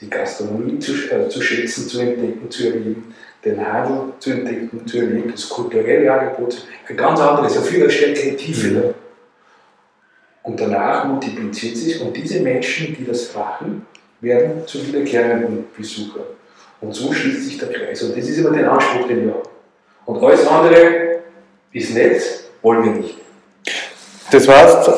die 0.01 0.09
Gastronomie 0.09 0.77
zu, 0.79 0.91
äh, 1.09 1.29
zu 1.29 1.41
schätzen, 1.41 1.87
zu 1.87 2.01
entdecken, 2.01 2.51
zu 2.51 2.65
erleben, 2.65 3.13
den 3.45 3.65
Handel 3.65 4.13
zu 4.19 4.31
entdecken, 4.31 4.85
zu 4.85 4.97
erleben, 4.97 5.31
das 5.31 5.47
kulturelle 5.47 6.11
Angebot, 6.11 6.67
ein 6.87 6.97
ganz 6.97 7.19
anderes, 7.19 7.57
ein 7.57 7.63
viel 7.63 7.89
stärkere 7.89 8.35
Tiefe. 8.35 8.67
Mhm. 8.67 8.93
Und 10.43 10.59
danach 10.59 11.05
multipliziert 11.05 11.77
sich 11.77 12.01
und 12.01 12.15
diese 12.17 12.41
Menschen, 12.41 12.95
die 12.97 13.05
das 13.05 13.33
machen, 13.33 13.85
werden 14.19 14.67
zu 14.67 14.85
wiederkehrenden 14.85 15.65
Besuchern. 15.77 16.25
Und 16.81 16.93
so 16.93 17.13
schließt 17.13 17.45
sich 17.45 17.57
der 17.57 17.69
Kreis. 17.69 18.01
Und 18.03 18.17
das 18.17 18.27
ist 18.27 18.37
immer 18.37 18.51
der 18.51 18.71
Anspruch, 18.71 19.07
den 19.07 19.27
wir 19.27 19.33
haben. 19.33 19.49
Und 20.07 20.23
alles 20.23 20.45
andere 20.47 21.19
ist 21.71 21.93
nett, 21.93 22.21
wollen 22.61 22.83
wir 22.83 22.91
nicht. 23.01 23.17
Das 24.31 24.47
heißt, 24.47 24.89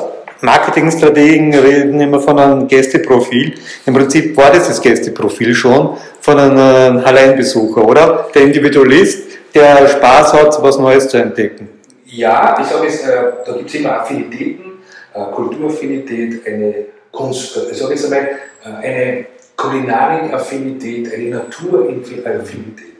Marketingstrategen 0.44 1.54
reden 1.54 2.02
immer 2.02 2.20
von 2.20 2.38
einem 2.38 2.68
Gästeprofil. 2.68 3.54
Im 3.86 3.94
Prinzip 3.94 4.36
war 4.36 4.52
das 4.52 4.68
das 4.68 4.82
Gästeprofil 4.82 5.56
schon 5.56 5.98
von 6.20 6.38
einem 6.38 6.98
Alleinbesucher, 6.98 7.88
oder? 7.88 8.28
Der 8.36 8.42
Individualist, 8.44 9.24
der 9.56 9.88
Spaß 9.88 10.34
hat, 10.34 10.62
was 10.62 10.78
Neues 10.78 11.08
zu 11.08 11.18
entdecken. 11.18 11.70
Ja, 12.06 12.58
ich 12.60 12.68
sage 12.68 12.88
es, 12.88 13.08
äh, 13.08 13.24
da 13.46 13.54
gibt 13.54 13.70
es 13.70 13.76
immer 13.76 14.02
Affinitäten, 14.02 14.80
äh, 15.14 15.24
Kulturaffinität, 15.34 16.46
eine 16.46 16.76
Kunst, 17.10 17.58
ich 17.72 17.78
sage 17.78 17.94
jetzt 17.94 18.06
einmal, 18.06 18.30
äh, 18.66 18.86
eine 18.86 19.26
Kulinarik-Affinität, 19.56 21.14
eine 21.14 21.30
Naturaffinität. 21.30 22.93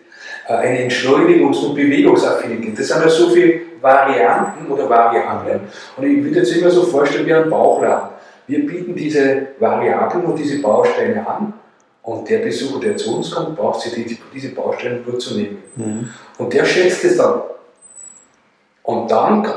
Äh, 0.48 0.54
eine 0.54 0.90
Entschleunigungs- 0.90 1.66
und 1.66 1.76
Bewegungsaffinität. 1.76 2.78
Das 2.78 2.88
sind 2.88 3.02
ja 3.02 3.10
so 3.10 3.30
viele 3.30 3.62
Varianten 3.82 4.72
oder 4.72 4.90
Variablen. 4.90 5.62
Und 5.98 6.04
ich 6.06 6.24
würde 6.24 6.40
jetzt 6.40 6.56
immer 6.56 6.70
so 6.70 6.84
vorstellen 6.84 7.26
wie 7.26 7.34
ein 7.34 7.50
Bauchladen. 7.50 8.10
Wir 8.48 8.66
bieten 8.66 8.96
diese 8.96 9.48
Variablen 9.60 10.26
und 10.26 10.38
diese 10.38 10.62
Bausteine 10.62 11.26
an 11.26 11.54
und 12.02 12.30
der 12.30 12.40
Besucher, 12.40 12.80
der 12.82 12.98
zu 12.98 13.16
uns 13.16 13.32
kommt, 13.32 13.56
braucht 13.56 13.82
sich 13.82 14.20
diese 14.34 14.50
Bausteine 14.50 15.00
nur 15.06 15.18
zu 15.18 15.36
nehmen. 15.36 15.64
Mhm. 15.76 16.10
Und 16.38 16.54
der 16.54 16.66
schätzt 16.66 17.06
es 17.06 17.18
dann. 17.18 17.42
Und 18.84 19.10
dann 19.10 19.48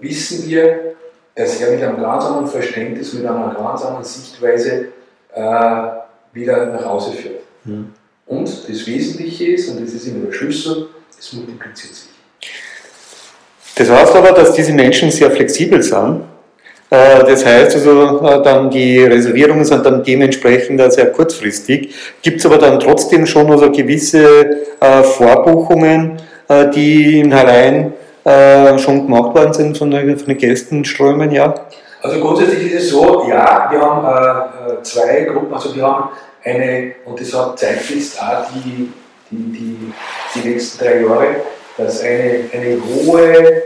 wissen 0.00 0.48
wir, 0.48 0.96
dass 1.36 1.60
er 1.60 1.70
mit 1.70 1.82
einem 1.82 2.00
ganz 2.00 2.24
anderen 2.24 2.48
Verständnis, 2.48 3.12
mit 3.12 3.24
einer 3.24 3.54
ganz 3.54 3.84
anderen 3.84 4.04
Sichtweise 4.04 4.88
äh, 5.32 5.82
wieder 6.32 6.66
nach 6.66 6.84
Hause 6.84 7.12
führt. 7.12 7.40
Mhm. 7.64 7.94
Und 8.26 8.48
das 8.48 8.86
Wesentliche 8.86 9.52
ist, 9.52 9.68
und 9.70 9.84
das 9.84 9.92
ist 9.92 10.06
immer 10.06 10.26
der 10.26 10.32
Schlüssel, 10.32 10.88
es 11.18 11.32
multipliziert 11.32 11.94
sich. 11.94 12.08
Das 13.74 13.90
heißt 13.90 14.14
aber, 14.14 14.32
dass 14.32 14.52
diese 14.52 14.72
Menschen 14.72 15.10
sehr 15.10 15.30
flexibel 15.30 15.82
sind. 15.82 16.24
Äh, 16.90 17.24
das 17.24 17.44
heißt 17.44 17.74
also, 17.76 18.20
äh, 18.22 18.42
dann 18.42 18.68
die 18.70 19.02
Reservierungen 19.02 19.64
sind 19.64 19.86
dann 19.86 20.04
dementsprechend 20.04 20.92
sehr 20.92 21.10
kurzfristig. 21.10 21.94
Gibt 22.20 22.40
es 22.40 22.46
aber 22.46 22.58
dann 22.58 22.78
trotzdem 22.78 23.24
schon 23.24 23.50
also 23.50 23.70
gewisse 23.70 24.44
äh, 24.78 25.02
Vorbuchungen, 25.02 26.18
die 26.74 27.20
in 27.20 27.34
Hallein 27.34 27.94
schon 28.76 29.06
gemacht 29.06 29.34
worden 29.34 29.54
sind 29.54 29.78
von 29.78 29.90
den, 29.90 30.18
von 30.18 30.28
den 30.28 30.36
Gästenströmen, 30.36 31.30
ja? 31.30 31.54
Also 32.02 32.20
grundsätzlich 32.20 32.72
ist 32.72 32.82
es 32.84 32.90
so, 32.90 33.26
ja, 33.26 33.68
wir 33.70 33.80
haben 33.80 34.82
zwei 34.82 35.22
Gruppen, 35.22 35.54
also 35.54 35.74
wir 35.74 35.82
haben 35.82 36.10
eine, 36.44 36.94
und 37.04 37.20
das 37.20 37.32
hat 37.34 37.58
zeigt 37.58 37.90
jetzt 37.90 38.20
auch 38.20 38.46
die, 38.52 38.92
die, 39.30 39.36
die, 39.36 39.92
die 40.34 40.48
letzten 40.52 40.84
drei 40.84 41.00
Jahre, 41.00 41.36
dass 41.76 42.00
eine, 42.02 42.44
eine 42.52 42.78
hohe 42.84 43.62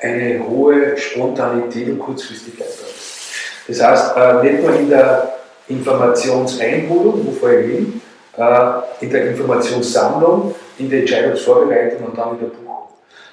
eine 0.00 0.46
hohe 0.48 0.96
Spontanität 0.96 1.88
und 1.88 1.98
Kurzfristigkeit 1.98 2.68
da 2.68 2.86
ist. 2.86 3.28
Das 3.66 3.82
heißt, 3.82 4.16
äh, 4.16 4.50
nicht 4.50 4.62
nur 4.62 4.74
in 4.74 4.88
der 4.88 5.34
Informationseinholung, 5.68 7.26
wo 7.26 7.32
vorher 7.32 7.62
hin, 7.62 8.00
äh, 8.36 8.70
in 9.00 9.10
der 9.10 9.30
Informationssammlung, 9.30 10.54
in 10.78 10.88
der 10.88 11.00
Entscheidungsvorbereitung 11.00 12.06
und 12.06 12.16
dann 12.16 12.30
in 12.30 12.40
der 12.40 12.46
Buchung. 12.46 12.88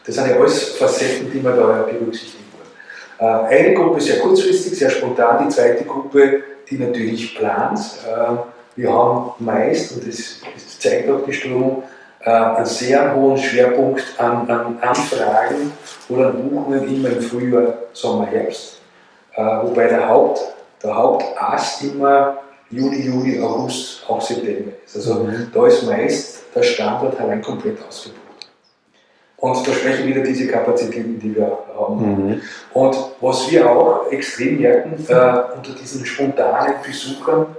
Das 0.05 0.15
sind 0.15 0.29
ja 0.29 0.35
alles 0.35 0.69
Facetten, 0.71 1.31
die 1.31 1.39
man 1.39 1.55
da 1.55 1.87
berücksichtigen 1.89 2.43
muss. 2.51 2.67
Äh, 3.19 3.55
eine 3.55 3.73
Gruppe 3.73 4.01
sehr 4.01 4.19
kurzfristig, 4.19 4.77
sehr 4.77 4.89
spontan, 4.89 5.45
die 5.45 5.53
zweite 5.53 5.83
Gruppe 5.85 6.43
die 6.69 6.77
natürlich 6.77 7.35
plant. 7.35 7.79
Ähm, 8.07 8.39
wir 8.75 8.91
haben 8.91 9.31
meist, 9.39 9.93
und 9.93 10.07
das, 10.07 10.41
das 10.53 10.79
zeigt 10.79 11.09
auch 11.09 11.25
die 11.25 11.33
Strömung, 11.33 11.83
äh, 12.21 12.29
einen 12.29 12.65
sehr 12.65 13.15
hohen 13.15 13.37
Schwerpunkt 13.37 14.03
an, 14.17 14.49
an 14.49 14.77
Anfragen 14.81 15.71
oder 16.09 16.27
an 16.27 16.49
Buchungen 16.49 16.87
immer 16.87 17.09
im 17.09 17.21
Frühjahr, 17.21 17.73
Sommer, 17.93 18.25
Herbst. 18.25 18.81
Äh, 19.33 19.41
wobei 19.41 19.87
der, 19.87 20.07
Haupt, 20.09 20.41
der 20.83 20.95
Hauptast 20.95 21.83
immer 21.83 22.37
Juli, 22.69 23.05
Juli, 23.05 23.41
August, 23.41 24.03
auch 24.09 24.21
September 24.21 24.71
ist. 24.83 24.95
Also 24.95 25.15
mhm. 25.15 25.51
da 25.53 25.67
ist 25.67 25.83
meist 25.83 26.43
der 26.53 26.63
Standort 26.63 27.19
allein 27.19 27.41
komplett 27.41 27.77
ausgebucht. 27.87 28.24
Und 29.45 29.67
da 29.67 29.73
sprechen 29.73 30.07
wieder 30.07 30.23
diese 30.23 30.47
Kapazitäten, 30.47 31.19
die 31.19 31.35
wir 31.35 31.55
haben. 31.77 31.99
Mhm. 31.99 32.41
Und 32.73 32.97
was 33.21 33.51
wir 33.51 33.69
auch 33.69 34.11
extrem 34.11 34.59
merken, 34.59 34.93
äh, 35.07 35.13
unter 35.13 35.71
diesen 35.79 36.03
spontanen 36.03 36.73
Besuchern, 36.83 37.55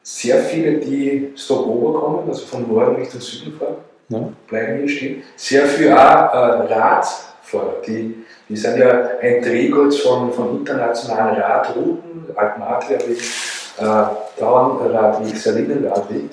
sehr 0.00 0.38
viele, 0.44 0.74
die 0.74 1.32
Stopover 1.34 1.98
kommen, 1.98 2.28
also 2.28 2.46
von 2.46 2.72
Norden 2.72 2.94
Richtung 2.94 3.20
Süden 3.20 3.58
fahren, 3.58 3.78
ja. 4.10 4.28
bleiben 4.46 4.78
hier 4.78 4.88
stehen. 4.88 5.22
Sehr 5.34 5.66
viele 5.66 5.96
auch 5.96 6.34
äh, 6.34 6.72
Radfahrer, 6.72 7.82
die, 7.84 8.24
die 8.48 8.56
sind 8.56 8.78
ja 8.78 9.18
ein 9.20 9.42
Drehkreuz 9.42 9.96
von, 9.96 10.32
von 10.32 10.58
internationalen 10.60 11.34
Radrouten, 11.34 12.26
Altmatria-Weg, 12.36 13.18
äh, 13.80 14.40
Dauernradweg, 14.40 15.36
Salinenradweg, 15.36 16.30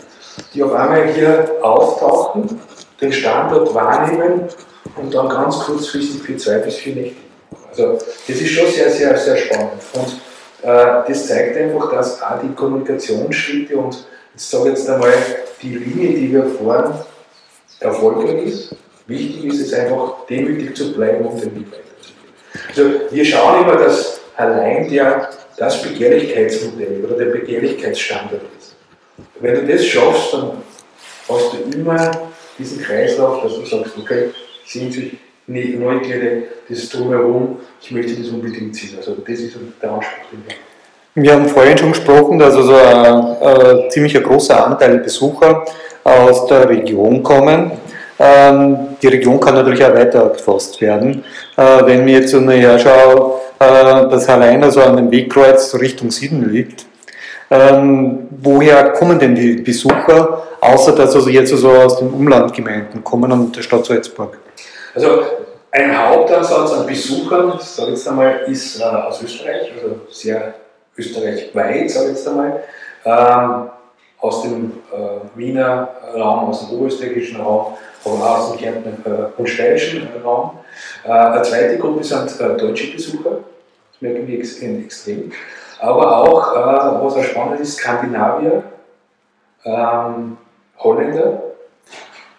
die 0.53 0.61
auf 0.61 0.73
einmal 0.73 1.07
hier 1.07 1.53
auftauchen, 1.63 2.61
den 3.01 3.11
Standort 3.11 3.73
wahrnehmen 3.73 4.47
und 4.95 5.13
dann 5.13 5.29
ganz 5.29 5.59
kurzfristig 5.59 6.21
für 6.21 6.37
zwei 6.37 6.59
bis 6.59 6.75
vier 6.75 6.95
Nächte. 6.95 7.21
Also 7.69 7.93
das 7.93 8.37
ist 8.37 8.49
schon 8.49 8.67
sehr, 8.67 8.91
sehr, 8.91 9.17
sehr 9.17 9.37
spannend. 9.37 9.71
Und 9.93 10.21
äh, 10.63 11.07
das 11.07 11.27
zeigt 11.27 11.57
einfach, 11.57 11.91
dass 11.91 12.21
auch 12.21 12.39
die 12.41 12.53
Kommunikationsschritte 12.53 13.77
und 13.77 14.05
jetzt 14.33 14.49
sage 14.49 14.71
ich 14.71 14.77
jetzt 14.77 14.89
einmal, 14.89 15.13
die 15.61 15.75
Linie, 15.75 16.17
die 16.17 16.33
wir 16.33 16.45
fahren, 16.45 16.93
erfolgreich 17.79 18.45
ist. 18.45 18.75
Wichtig 19.07 19.45
ist 19.45 19.61
es 19.61 19.73
einfach, 19.73 20.25
demütig 20.29 20.75
zu 20.75 20.93
bleiben 20.93 21.25
und 21.25 21.41
den 21.41 21.55
Weg 21.55 21.67
weiterzugehen. 21.71 22.33
Also 22.69 23.13
wir 23.13 23.25
schauen 23.25 23.63
immer, 23.63 23.75
dass 23.75 24.21
allein 24.37 24.89
der, 24.89 25.29
das 25.57 25.81
Begehrlichkeitsmodell 25.81 27.05
oder 27.05 27.25
der 27.25 27.31
Begehrlichkeitsstandard 27.31 28.41
ist. 28.59 28.75
Wenn 29.39 29.55
du 29.55 29.73
das 29.73 29.85
schaffst, 29.85 30.33
dann 30.33 30.51
hast 31.27 31.53
du 31.53 31.77
immer 31.77 32.11
diesen 32.57 32.81
Kreislauf, 32.81 33.43
dass 33.43 33.55
du 33.55 33.65
sagst, 33.65 33.97
okay, 33.97 34.29
Sehnsüchtig, 34.71 35.19
Neugierde, 35.47 36.43
das 36.69 36.87
Drumherum, 36.89 37.57
ich 37.81 37.91
möchte 37.91 38.15
das 38.15 38.29
unbedingt 38.29 38.73
sehen. 38.73 38.95
Also 38.97 39.15
das 39.15 39.39
ist 39.39 39.57
der 39.81 39.91
Anspruch, 39.91 40.15
wir 41.13 41.33
haben. 41.35 41.43
Wir 41.43 41.49
vorhin 41.49 41.77
schon 41.77 41.91
gesprochen, 41.91 42.39
dass 42.39 42.55
also 42.55 42.73
ein, 42.73 43.05
ein 43.05 43.91
ziemlich 43.91 44.13
großer 44.13 44.65
Anteil 44.65 44.99
Besucher 44.99 45.65
aus 46.05 46.45
der 46.45 46.69
Region 46.69 47.21
kommen. 47.21 47.71
Ähm, 48.17 48.77
die 49.01 49.07
Region 49.07 49.41
kann 49.41 49.55
natürlich 49.55 49.83
auch 49.83 49.93
weiter 49.93 50.29
gefasst 50.29 50.79
werden. 50.79 51.25
Äh, 51.57 51.85
wenn 51.85 52.05
mir 52.05 52.19
jetzt 52.19 52.33
näher 52.33 52.79
schaue, 52.79 53.41
äh, 53.59 54.09
dass 54.09 54.29
allein 54.29 54.63
also 54.63 54.81
an 54.83 54.95
dem 54.95 55.11
Wegkreuz 55.11 55.75
Richtung 55.75 56.11
Süden 56.11 56.49
liegt, 56.49 56.85
ähm, 57.49 58.29
woher 58.29 58.91
kommen 58.91 59.19
denn 59.19 59.35
die 59.35 59.55
Besucher, 59.55 60.43
außer 60.61 60.93
dass 60.93 61.13
also 61.13 61.29
jetzt 61.29 61.51
also 61.51 61.71
aus 61.71 61.99
den 61.99 62.07
Umlandgemeinden 62.07 63.03
kommen 63.03 63.29
und 63.33 63.53
der 63.57 63.63
Stadt 63.63 63.85
Salzburg? 63.85 64.37
Also 64.93 65.23
ein 65.71 66.09
Hauptansatz 66.09 66.73
an 66.73 66.85
Besuchern, 66.85 67.57
sage 67.59 67.91
ich 67.91 67.97
jetzt 67.97 68.07
einmal, 68.07 68.41
ist 68.47 68.81
äh, 68.81 68.83
aus 68.83 69.21
Österreich, 69.23 69.71
also 69.73 70.01
sehr 70.09 70.53
österreichweit, 70.97 71.89
sage 71.89 72.11
ich 72.11 72.17
jetzt 72.17 72.27
einmal, 72.27 72.63
ähm, 73.05 73.69
aus 74.19 74.41
dem 74.43 74.71
äh, 74.91 75.37
Wiener 75.37 75.89
Raum, 76.13 76.49
aus 76.49 76.67
dem 76.67 76.77
oberösterreichischen 76.77 77.39
Raum, 77.39 77.77
aber 78.03 78.13
auch 78.15 78.39
aus 78.39 78.51
dem 78.51 78.59
Kärntner 78.59 79.31
und 79.37 79.47
steirischen 79.47 80.09
Raum. 80.23 80.59
Eine 81.03 81.41
zweite 81.43 81.77
Gruppe 81.77 82.03
sind 82.03 82.39
deutsche 82.39 82.91
Besucher, 82.93 83.39
das 83.91 84.01
merken 84.01 84.27
wir 84.27 84.39
extrem. 84.39 85.31
Aber 85.79 86.17
auch, 86.17 86.55
was 87.03 87.15
auch 87.15 87.23
spannend 87.23 87.59
ist, 87.59 87.77
Skandinavier, 87.77 88.63
ähm, 89.65 90.37
Holländer 90.79 91.43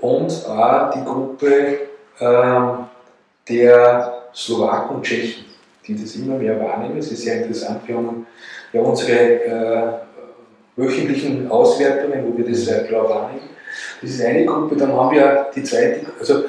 und 0.00 0.46
auch 0.48 0.90
die 0.90 1.04
Gruppe 1.04 1.78
der 2.20 4.12
Slowaken 4.34 4.96
und 4.96 5.02
Tschechen, 5.02 5.44
die 5.86 6.00
das 6.00 6.16
immer 6.16 6.36
mehr 6.36 6.58
wahrnehmen. 6.60 6.98
Es 6.98 7.10
ist 7.12 7.22
sehr 7.22 7.42
interessant. 7.42 7.80
Wir 7.86 7.96
haben 7.96 8.26
ja 8.72 8.80
unsere 8.80 9.12
äh, 9.12 9.92
wöchentlichen 10.76 11.50
Auswertungen, 11.50 12.24
wo 12.26 12.36
wir 12.36 12.48
das 12.48 12.64
sehr 12.64 12.84
klar 12.84 13.08
wahrnehmen. 13.08 13.50
Das 14.00 14.10
ist 14.10 14.24
eine 14.24 14.44
Gruppe, 14.44 14.76
dann 14.76 14.92
haben 14.92 15.14
wir 15.14 15.46
die 15.54 15.62
zweite, 15.62 16.00
also 16.18 16.44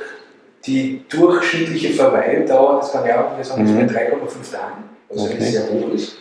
die 0.66 1.04
durchschnittliche 1.10 1.94
Verweildauer, 1.94 2.80
das 2.80 2.92
kann 2.92 3.06
ja 3.06 3.26
auch, 3.26 3.38
wir 3.38 3.44
sagen, 3.44 3.64
mhm. 3.64 3.88
bei 3.88 3.94
3,5 3.94 4.52
Tagen, 4.52 4.84
was 5.10 5.24
okay. 5.24 5.40
sehr 5.40 5.70
hoch 5.70 5.94
ist. 5.94 6.18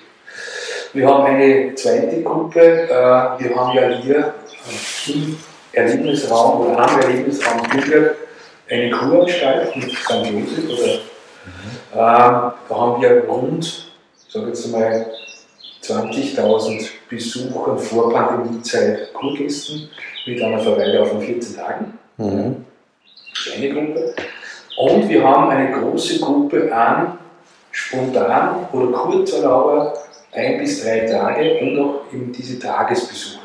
Wir 0.93 1.09
haben 1.09 1.25
eine 1.25 1.75
zweite 1.75 2.23
Gruppe, 2.23 2.61
äh, 2.61 2.89
wir 2.91 3.57
haben 3.57 3.77
ja 3.77 3.89
hier 3.89 4.35
im 5.09 5.37
Erlebnisraum 5.73 6.67
oder 6.67 6.79
am 6.79 7.01
Erlebnisraum 7.01 7.63
Bürger 7.71 8.15
eine 8.69 8.91
Kuranstalt 8.91 9.77
mit 9.77 9.93
St. 9.93 10.27
Josef. 10.27 10.69
Oder, 10.71 10.93
ähm, 11.93 12.53
da 12.69 12.77
haben 12.77 13.03
wir 13.03 13.25
rund, 13.25 13.65
ich 14.27 14.33
sage 14.33 14.49
jetzt 14.49 14.67
mal, 14.69 15.07
20.000 15.83 16.91
Besuchern 17.09 17.79
vor 17.79 18.13
Pandemiezeit 18.13 19.13
Kurgästen 19.13 19.91
mit 20.27 20.41
einer 20.41 20.59
Verweildauer 20.59 21.07
von 21.07 21.21
14 21.21 21.57
Tagen. 21.57 21.99
Mhm. 22.17 22.65
Eine 23.57 23.71
Gruppe. 23.71 24.15
Und 24.79 25.09
wir 25.09 25.23
haben 25.23 25.51
eine 25.51 25.73
große 25.73 26.21
Gruppe 26.21 26.73
an 26.75 27.19
spontan 27.73 28.67
oder 28.73 28.93
Kurzurlauber, 28.93 29.95
ein 30.33 30.59
bis 30.59 30.83
drei 30.83 31.01
Tage 31.01 31.59
und 31.61 31.75
noch 31.75 32.05
eben 32.13 32.33
diese 32.33 32.59
Tagesbesucher. 32.59 33.42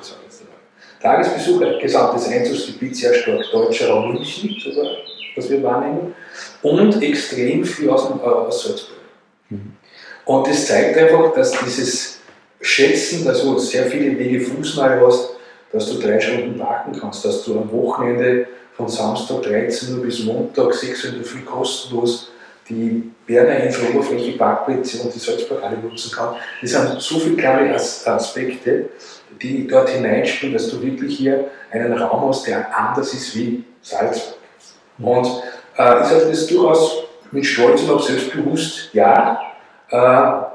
Tagesbesucher, 1.02 1.78
gesamtes 1.80 2.28
Einzugsgebiet 2.28 2.96
sehr 2.96 3.14
stark 3.14 3.44
deutscher 3.52 3.90
Raum 3.90 4.14
München, 4.14 4.56
sogar, 4.60 4.92
was 5.36 5.50
wir 5.50 5.62
wahrnehmen, 5.64 6.16
und 6.62 7.02
extrem 7.04 7.64
viel 7.64 7.90
aus, 7.90 8.10
äh, 8.10 8.24
aus 8.24 8.64
Salzburg. 8.64 8.98
Mhm. 9.50 9.74
Und 10.26 10.48
das 10.48 10.66
zeigt 10.66 10.98
einfach, 10.98 11.34
dass 11.34 11.52
dieses 11.64 12.20
Schätzen, 12.60 13.26
dass 13.26 13.44
du 13.44 13.58
sehr 13.60 13.86
viele 13.86 14.18
Wege 14.18 14.42
fußnahe 14.42 15.00
hast, 15.06 15.36
dass 15.72 15.92
du 15.92 16.00
drei 16.00 16.20
Stunden 16.20 16.58
parken 16.58 16.98
kannst, 17.00 17.24
dass 17.26 17.44
du 17.44 17.60
am 17.60 17.72
Wochenende 17.72 18.48
von 18.76 18.88
Samstag 18.88 19.44
13 19.44 19.96
Uhr 19.96 20.04
bis 20.04 20.24
Montag 20.24 20.74
6 20.74 21.06
Uhr 21.06 21.24
viel 21.24 21.42
kostenlos 21.42 22.32
die 22.70 23.12
Berner 23.26 23.64
Insel 23.64 23.90
Oberfläche 23.94 24.38
Parkplätze 24.38 25.02
und 25.02 25.14
die 25.14 25.20
Salzburg 25.20 25.64
alle 25.64 25.78
nutzen 25.78 26.12
kann. 26.12 26.36
Das 26.62 26.72
sind 26.72 27.02
so 27.02 27.20
viele 27.20 27.38
kleine 27.38 27.76
Aspekte, 27.76 28.90
die 29.42 29.68
dort 29.68 29.90
hineinspielen, 29.90 30.54
dass 30.54 30.70
du 30.70 30.82
wirklich 30.82 31.18
hier 31.18 31.52
einen 31.72 31.94
Raum 31.94 32.30
hast, 32.30 32.48
der 32.48 32.78
anders 32.78 33.14
ist 33.14 33.36
wie 33.36 33.64
Salzburg. 33.82 34.38
Und 35.00 35.26
äh, 35.78 36.02
ich 36.02 36.08
sage 36.08 36.26
das 36.30 36.48
durchaus 36.48 37.04
mit 37.32 37.46
Stolz 37.46 37.84
und 37.84 37.92
auch 37.92 38.02
selbstbewusst, 38.02 38.90
ja, 38.94 39.40
äh, 39.90 40.48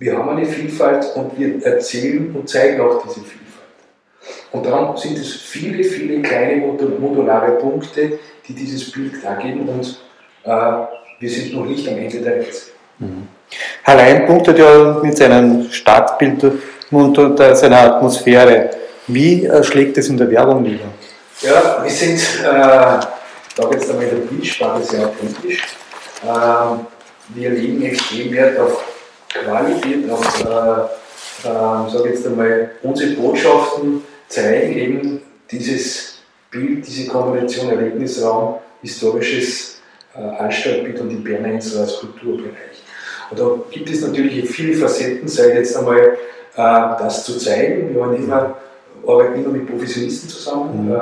wir 0.00 0.16
haben 0.16 0.28
eine 0.28 0.46
Vielfalt 0.46 1.04
und 1.16 1.38
wir 1.38 1.64
erzählen 1.64 2.34
und 2.34 2.48
zeigen 2.48 2.80
auch 2.80 3.02
diese 3.02 3.20
Vielfalt. 3.20 3.38
Und 4.52 4.66
darum 4.66 4.96
sind 4.96 5.18
es 5.18 5.34
viele, 5.34 5.84
viele 5.84 6.22
kleine 6.22 6.56
modulare 6.56 7.52
Punkte, 7.52 8.18
die 8.46 8.54
dieses 8.54 8.90
Bild 8.90 9.22
dargeben 9.22 9.68
und 9.68 10.00
äh, 10.44 10.86
wir 11.20 11.30
sind 11.30 11.54
noch 11.54 11.66
nicht 11.66 11.88
am 11.88 11.98
Ende 11.98 12.20
der 12.20 12.36
Reise. 12.36 12.70
Mhm. 12.98 13.28
Herr 13.82 13.96
Lein 13.96 14.26
punktet 14.26 14.58
ja 14.58 15.00
mit 15.02 15.16
seinem 15.16 15.70
Stadtbild 15.70 16.44
und 16.90 17.18
unter 17.18 17.54
seiner 17.54 17.80
Atmosphäre. 17.80 18.70
Wie 19.06 19.46
äh, 19.46 19.62
schlägt 19.64 19.96
es 19.98 20.08
in 20.08 20.16
der 20.16 20.30
Werbung 20.30 20.62
nieder? 20.62 20.84
Ja, 21.40 21.82
wir 21.82 21.90
sind, 21.90 22.18
äh, 22.40 22.44
da 22.44 23.70
jetzt 23.70 23.90
einmal 23.90 24.04
in 24.04 24.10
der 24.10 24.26
Bildsprache 24.26 24.82
sehr 24.82 25.06
authentisch. 25.06 25.62
Äh, 26.22 26.26
wir 27.34 27.50
legen 27.50 27.82
extrem 27.82 28.32
Wert 28.32 28.58
auf 28.58 28.84
Qualität, 29.32 30.10
auf, 30.10 30.44
äh, 30.44 31.48
äh, 31.48 31.90
sage 31.90 32.08
jetzt 32.08 32.26
einmal, 32.26 32.70
unsere 32.82 33.12
Botschaften 33.12 34.02
zeigen 34.28 34.72
eben 34.74 35.22
dieses 35.50 36.18
Bild, 36.50 36.86
diese 36.86 37.08
Kombination 37.08 37.70
Erlebnisraum, 37.70 38.56
historisches 38.82 39.80
äh, 40.14 40.20
Anstaltbild 40.20 41.00
und 41.00 41.10
die 41.10 41.16
Berner 41.16 41.48
Insel 41.48 41.80
als 41.80 41.98
Kulturbereich. 41.98 42.82
Und 43.30 43.38
da 43.38 43.58
gibt 43.70 43.90
es 43.90 44.00
natürlich 44.00 44.48
viele 44.48 44.74
Facetten, 44.74 45.28
sei 45.28 45.54
jetzt 45.54 45.76
einmal 45.76 45.98
äh, 45.98 46.16
das 46.58 47.24
zu 47.24 47.38
zeigen. 47.38 47.94
Wir 47.94 48.02
immer, 48.16 48.56
arbeiten 49.06 49.42
immer 49.42 49.52
mit 49.52 49.68
Professionisten 49.68 50.28
zusammen. 50.28 50.86
Mhm. 50.86 50.94
Äh, 50.94 50.98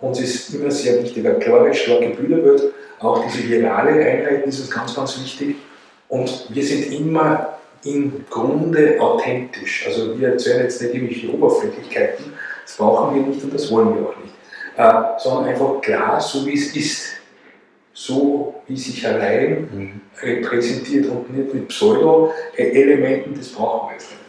uns 0.00 0.20
ist 0.20 0.54
immer 0.54 0.70
sehr 0.70 1.02
wichtig, 1.02 1.26
eine 1.26 1.38
klare, 1.38 1.72
starke 1.72 2.10
Bilderwelt. 2.10 2.62
Auch 2.98 3.24
diese 3.24 3.48
virale 3.48 3.92
Einheiten 3.92 4.48
ist 4.48 4.60
uns 4.60 4.70
ganz, 4.70 4.94
ganz 4.94 5.20
wichtig. 5.22 5.56
Und 6.08 6.46
wir 6.48 6.64
sind 6.64 6.92
immer 6.92 7.48
im 7.84 8.24
Grunde 8.28 9.00
authentisch. 9.00 9.86
Also 9.86 10.18
wir 10.18 10.28
erzählen 10.28 10.62
jetzt 10.62 10.82
nicht 10.82 10.94
irgendwelche 10.94 11.32
Oberflächlichkeiten, 11.32 12.32
das 12.64 12.76
brauchen 12.76 13.14
wir 13.14 13.22
nicht 13.22 13.44
und 13.44 13.54
das 13.54 13.70
wollen 13.70 13.94
wir 13.94 14.08
auch 14.08 14.16
nicht. 14.16 14.34
Äh, 14.76 15.18
sondern 15.18 15.44
einfach 15.52 15.80
klar, 15.80 16.20
so 16.20 16.44
wie 16.46 16.54
es 16.54 16.74
ist. 16.74 17.12
So 17.94 18.56
wie 18.66 18.76
sich 18.76 19.06
allein 19.06 19.68
mhm. 19.72 20.00
repräsentiert 20.20 21.06
und 21.06 21.34
nicht 21.34 21.54
mit 21.54 21.68
Pseudo-Elementen, 21.68 23.34
das 23.34 23.48
brauchen 23.48 23.88
wir 23.88 23.92
jetzt 23.94 24.10
nicht. 24.10 24.25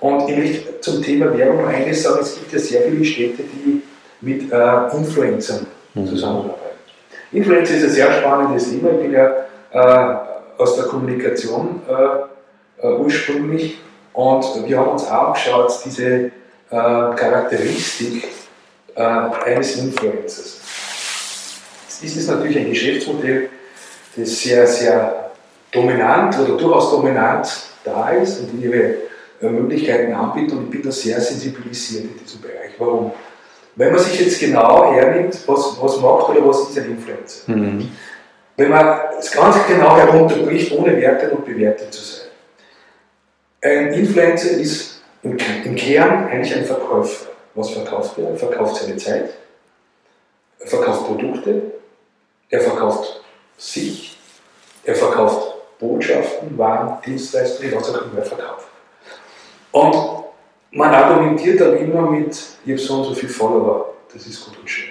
Und 0.00 0.28
ich 0.28 0.36
möchte 0.36 0.80
zum 0.80 1.02
Thema 1.02 1.36
Werbung 1.36 1.66
eines 1.66 2.02
sagen, 2.02 2.20
es 2.22 2.34
gibt 2.34 2.52
ja 2.52 2.58
sehr 2.58 2.82
viele 2.82 3.04
Städte, 3.04 3.42
die 3.42 3.82
mit 4.22 4.50
äh, 4.50 4.96
Influencern 4.96 5.66
mhm. 5.94 6.06
zusammenarbeiten. 6.06 6.58
Influencer 7.32 7.76
ist 7.76 7.84
ein 7.84 7.90
sehr 7.90 8.12
spannendes 8.12 8.70
Thema. 8.70 8.90
Ich 8.92 8.98
bin 8.98 9.12
ja 9.12 9.30
äh, 9.72 10.16
aus 10.58 10.76
der 10.76 10.84
Kommunikation 10.86 11.82
äh, 11.88 12.86
äh 12.86 12.92
ursprünglich 12.96 13.78
und 14.14 14.44
wir 14.66 14.78
haben 14.78 14.90
uns 14.90 15.06
auch 15.06 15.28
angeschaut, 15.28 15.72
diese 15.84 16.06
äh, 16.06 16.30
Charakteristik 16.70 18.28
äh, 18.94 19.02
eines 19.02 19.76
Influencers. 19.76 20.60
Es 22.02 22.16
ist 22.16 22.28
natürlich 22.30 22.58
ein 22.58 22.70
Geschäftsmodell, 22.70 23.50
das 24.16 24.40
sehr, 24.40 24.66
sehr 24.66 25.30
dominant 25.70 26.38
oder 26.38 26.56
durchaus 26.56 26.90
dominant 26.90 27.48
da 27.84 28.10
ist 28.10 28.40
und 28.40 28.60
ihre 28.60 28.94
Möglichkeiten 29.48 30.12
anbieten 30.12 30.58
und 30.58 30.64
ich 30.64 30.70
bin 30.70 30.82
da 30.82 30.92
sehr 30.92 31.20
sensibilisiert 31.20 32.04
in 32.04 32.18
diesem 32.18 32.40
Bereich. 32.40 32.72
Warum? 32.78 33.12
Wenn 33.76 33.92
man 33.92 34.00
sich 34.00 34.20
jetzt 34.20 34.38
genau 34.38 34.92
hernimmt, 34.92 35.38
was, 35.46 35.80
was 35.80 36.00
macht 36.00 36.28
oder 36.28 36.46
was 36.46 36.68
ist 36.68 36.78
ein 36.78 36.90
Influencer? 36.90 37.50
Mhm. 37.50 37.90
Wenn 38.56 38.68
man 38.68 38.98
es 39.18 39.30
ganz 39.30 39.56
genau 39.66 39.96
herunterbricht, 39.96 40.72
ohne 40.72 40.96
wertet 40.96 41.32
und 41.32 41.46
bewertet 41.46 41.92
zu 41.94 42.02
sein. 42.02 42.28
Ein 43.62 43.92
Influencer 43.94 44.50
ist 44.50 45.00
im, 45.22 45.38
im 45.64 45.74
Kern 45.76 46.28
eigentlich 46.28 46.54
ein 46.54 46.64
Verkäufer. 46.64 47.30
Was 47.54 47.70
verkauft 47.70 48.18
er? 48.18 48.30
Er 48.30 48.36
verkauft 48.36 48.76
seine 48.76 48.96
Zeit, 48.96 49.30
er 50.58 50.66
verkauft 50.66 51.06
Produkte, 51.06 51.62
er 52.48 52.60
verkauft 52.60 53.22
sich, 53.56 54.18
er 54.84 54.94
verkauft 54.94 55.54
Botschaften, 55.78 56.56
Waren, 56.58 57.00
Dienstleistungen, 57.04 57.74
was 57.74 57.94
auch 57.94 58.02
immer 58.02 58.18
er 58.18 58.24
verkauft. 58.24 58.68
Und 59.72 59.96
man 60.72 60.94
argumentiert 60.94 61.60
dann 61.60 61.76
immer 61.76 62.10
mit, 62.10 62.36
ich 62.64 62.72
habe 62.72 62.78
so 62.78 62.94
und 62.94 63.04
so 63.04 63.14
viele 63.14 63.32
Follower, 63.32 63.94
das 64.12 64.26
ist 64.26 64.44
gut 64.44 64.58
und 64.58 64.68
schön. 64.68 64.90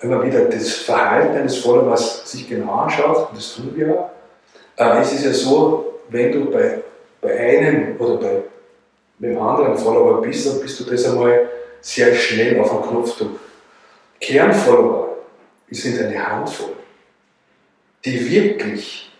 Wenn 0.00 0.10
man 0.10 0.26
wieder 0.26 0.44
das 0.44 0.74
Verhalten 0.74 1.36
eines 1.36 1.58
Followers 1.58 2.30
sich 2.30 2.48
genau 2.48 2.72
anschaut, 2.72 3.30
und 3.30 3.36
das 3.36 3.54
tun 3.54 3.72
wir 3.74 4.10
ja, 4.76 4.98
äh, 4.98 5.02
ist 5.02 5.12
es 5.12 5.24
ja 5.24 5.32
so, 5.32 6.00
wenn 6.08 6.32
du 6.32 6.50
bei, 6.50 6.82
bei 7.20 7.36
einem 7.36 7.96
oder 7.98 8.16
bei 8.16 8.42
einem 9.26 9.40
anderen 9.40 9.76
Follower 9.76 10.22
bist, 10.22 10.46
dann 10.46 10.60
bist 10.60 10.78
du 10.80 10.84
das 10.84 11.04
einmal 11.04 11.48
sehr 11.80 12.14
schnell 12.14 12.60
auf 12.60 12.70
den 12.70 12.82
Knopfdruck. 12.82 13.40
Kernfollower 14.20 15.16
sind 15.70 16.00
eine 16.00 16.26
Handvoll, 16.26 16.74
die 18.04 18.30
wirklich 18.30 19.10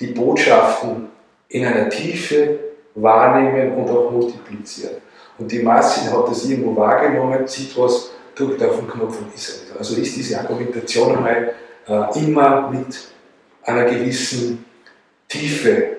die 0.00 0.08
Botschaften 0.08 1.08
in 1.48 1.64
einer 1.64 1.88
Tiefe 1.88 2.58
wahrnehmen 3.02 3.74
und 3.74 3.90
auch 3.90 4.10
multiplizieren. 4.10 4.96
Und 5.38 5.50
die 5.50 5.60
Masse 5.60 6.10
hat 6.12 6.28
das 6.28 6.44
irgendwo 6.44 6.74
wahrgenommen, 6.76 7.46
sieht 7.46 7.76
was, 7.78 8.10
drückt 8.34 8.62
auf 8.62 8.76
den 8.76 8.88
Knopf 8.88 9.18
und 9.20 9.34
ist 9.34 9.48
es. 9.48 9.76
Also 9.76 10.00
ist 10.00 10.16
diese 10.16 10.38
Argumentation 10.38 11.16
einmal 11.16 11.54
äh, 11.86 12.24
immer 12.24 12.70
mit 12.70 13.08
einer 13.62 13.84
gewissen 13.84 14.64
Tiefe 15.28 15.96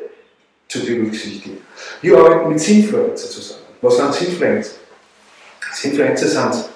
zu 0.67 0.85
berücksichtigen. 0.85 1.57
Wir 2.01 2.17
arbeiten 2.17 2.49
mit 2.49 2.59
Sinfluencer 2.59 3.29
zusammen. 3.29 3.63
Was 3.81 3.97
sind 3.97 4.13
Sinfluencer? 4.13 4.75
Sinfluencer 5.71 6.27
sind 6.27 6.69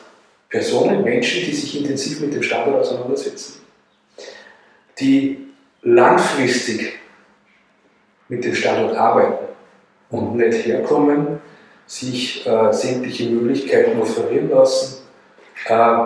Personen, 0.50 1.04
Menschen, 1.04 1.46
die 1.46 1.54
sich 1.54 1.82
intensiv 1.82 2.22
mit 2.22 2.34
dem 2.34 2.44
Standort 2.44 2.82
auseinandersetzen, 2.82 3.62
die 5.00 5.48
langfristig 5.82 7.00
mit 8.30 8.46
dem 8.46 8.54
Standort 8.54 8.96
arbeiten 8.96 9.54
und 10.14 10.36
nicht 10.36 10.66
herkommen, 10.66 11.40
sich 11.88 12.46
äh, 12.46 12.72
sämtliche 12.72 13.30
Möglichkeiten 13.30 14.00
offerieren 14.00 14.50
lassen, 14.52 15.02
äh, 15.68 16.06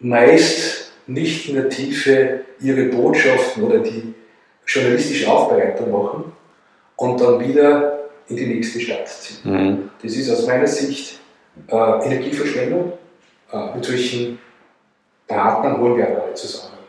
meist 0.00 0.92
nicht 1.06 1.50
in 1.50 1.56
der 1.56 1.68
Tiefe 1.68 2.40
ihre 2.60 2.86
Botschaften 2.86 3.62
oder 3.62 3.80
die 3.80 4.14
journalistische 4.66 5.30
Aufbereitung 5.30 5.90
machen 5.90 6.32
und 6.96 7.20
dann 7.20 7.40
wieder 7.40 8.08
in 8.28 8.36
die 8.36 8.46
nächste 8.46 8.80
Stadt 8.80 9.08
ziehen. 9.08 9.38
Mhm. 9.44 9.90
Das 10.02 10.14
ist 10.14 10.30
aus 10.30 10.46
meiner 10.46 10.66
Sicht 10.66 11.20
äh, 11.68 11.74
Energieverschwendung. 12.06 12.92
Äh, 13.52 13.74
mit 13.74 13.84
solchen 13.84 14.38
Partnern 15.28 15.80
wollen 15.80 15.98
wir 15.98 16.06
alle 16.06 16.34
zusammenarbeiten. 16.34 16.80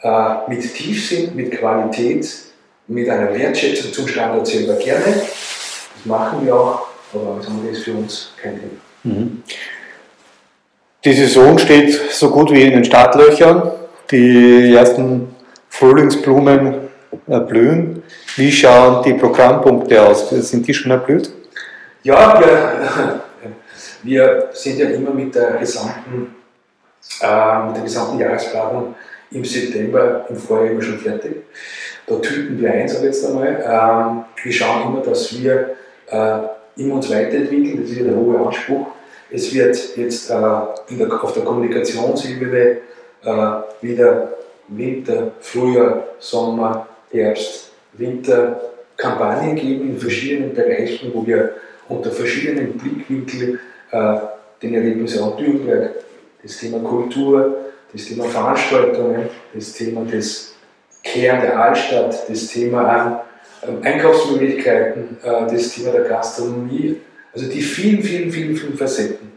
Äh, 0.00 0.50
mit 0.50 0.74
Tiefsinn, 0.74 1.36
mit 1.36 1.50
Qualität, 1.50 2.53
mit 2.86 3.08
einer 3.08 3.32
Wertschätzung 3.32 3.92
zum 3.92 4.08
Standort 4.08 4.46
selber 4.46 4.74
gerne. 4.74 5.04
Das 5.04 6.04
machen 6.04 6.44
wir 6.44 6.54
auch, 6.54 6.88
aber 7.12 7.38
das 7.38 7.48
ist 7.72 7.84
für 7.84 7.92
uns 7.92 8.32
kein 8.40 8.56
Thema. 8.60 8.72
Mhm. 9.04 9.42
Die 11.04 11.12
Saison 11.12 11.58
steht 11.58 11.92
so 12.12 12.30
gut 12.30 12.50
wie 12.50 12.62
in 12.62 12.72
den 12.72 12.84
Startlöchern. 12.84 13.72
Die 14.10 14.74
ersten 14.74 15.34
Frühlingsblumen 15.68 16.88
blühen. 17.26 18.02
Wie 18.36 18.50
schauen 18.50 19.02
die 19.02 19.14
Programmpunkte 19.14 20.02
aus? 20.02 20.30
Sind 20.30 20.66
die 20.66 20.74
schon 20.74 20.90
erblüht? 20.90 21.30
Ja, 22.02 22.40
wir, 22.40 23.20
wir 24.02 24.48
sind 24.52 24.78
ja 24.78 24.88
immer 24.90 25.10
mit 25.10 25.34
der 25.34 25.52
gesamten, 25.52 26.34
äh, 27.20 27.66
mit 27.66 27.76
der 27.76 27.82
gesamten 27.82 28.18
Jahresplanung 28.18 28.94
im 29.34 29.44
September 29.44 30.24
im 30.28 30.36
Vorjahr 30.36 30.70
immer 30.70 30.82
schon 30.82 30.98
fertig. 30.98 31.42
Da 32.06 32.16
tüten 32.16 32.60
wir 32.60 32.72
ein, 32.72 32.88
sage 32.88 33.06
jetzt 33.06 33.26
einmal. 33.26 33.48
Ähm, 33.48 34.24
wir 34.42 34.52
schauen 34.52 34.92
immer, 34.92 35.02
dass 35.02 35.38
wir 35.38 35.74
äh, 36.08 36.38
immer 36.76 36.94
uns 36.94 37.10
weiterentwickeln, 37.10 37.82
das 37.82 37.90
ist 37.90 37.98
ja 37.98 38.04
der 38.04 38.16
hohe 38.16 38.38
Anspruch. 38.46 38.86
Es 39.30 39.52
wird 39.52 39.96
jetzt 39.96 40.30
äh, 40.30 40.34
der, 40.34 41.24
auf 41.24 41.32
der 41.32 41.44
Kommunikationsebene 41.44 42.76
äh, 43.24 43.36
wieder 43.80 44.34
Winter, 44.68 45.32
Frühjahr, 45.40 46.04
Sommer, 46.18 46.86
Herbst, 47.10 47.72
Winter 47.94 48.60
Kampagnen 48.96 49.56
geben 49.56 49.90
in 49.90 49.98
verschiedenen 49.98 50.54
Bereichen, 50.54 51.10
wo 51.12 51.26
wir 51.26 51.54
unter 51.88 52.10
verschiedenen 52.10 52.78
Blickwinkeln 52.78 53.58
den 54.62 54.74
Erlebnisraum 54.74 55.36
Dürnberg, 55.36 55.90
das 56.42 56.56
Thema 56.56 56.78
Kultur, 56.78 57.63
das 57.94 58.04
Thema 58.06 58.24
Veranstaltungen, 58.24 59.28
das 59.54 59.72
Thema 59.72 60.04
des 60.04 60.54
Kern 61.02 61.40
der 61.40 61.58
Altstadt, 61.58 62.28
das 62.28 62.46
Thema 62.48 63.24
ähm, 63.66 63.78
Einkaufsmöglichkeiten, 63.82 65.16
äh, 65.22 65.52
das 65.52 65.74
Thema 65.74 65.92
der 65.92 66.02
Gastronomie, 66.02 67.00
also 67.32 67.48
die 67.48 67.62
vielen, 67.62 68.02
vielen, 68.02 68.30
vielen, 68.30 68.56
vielen 68.56 68.76
Facetten 68.76 69.32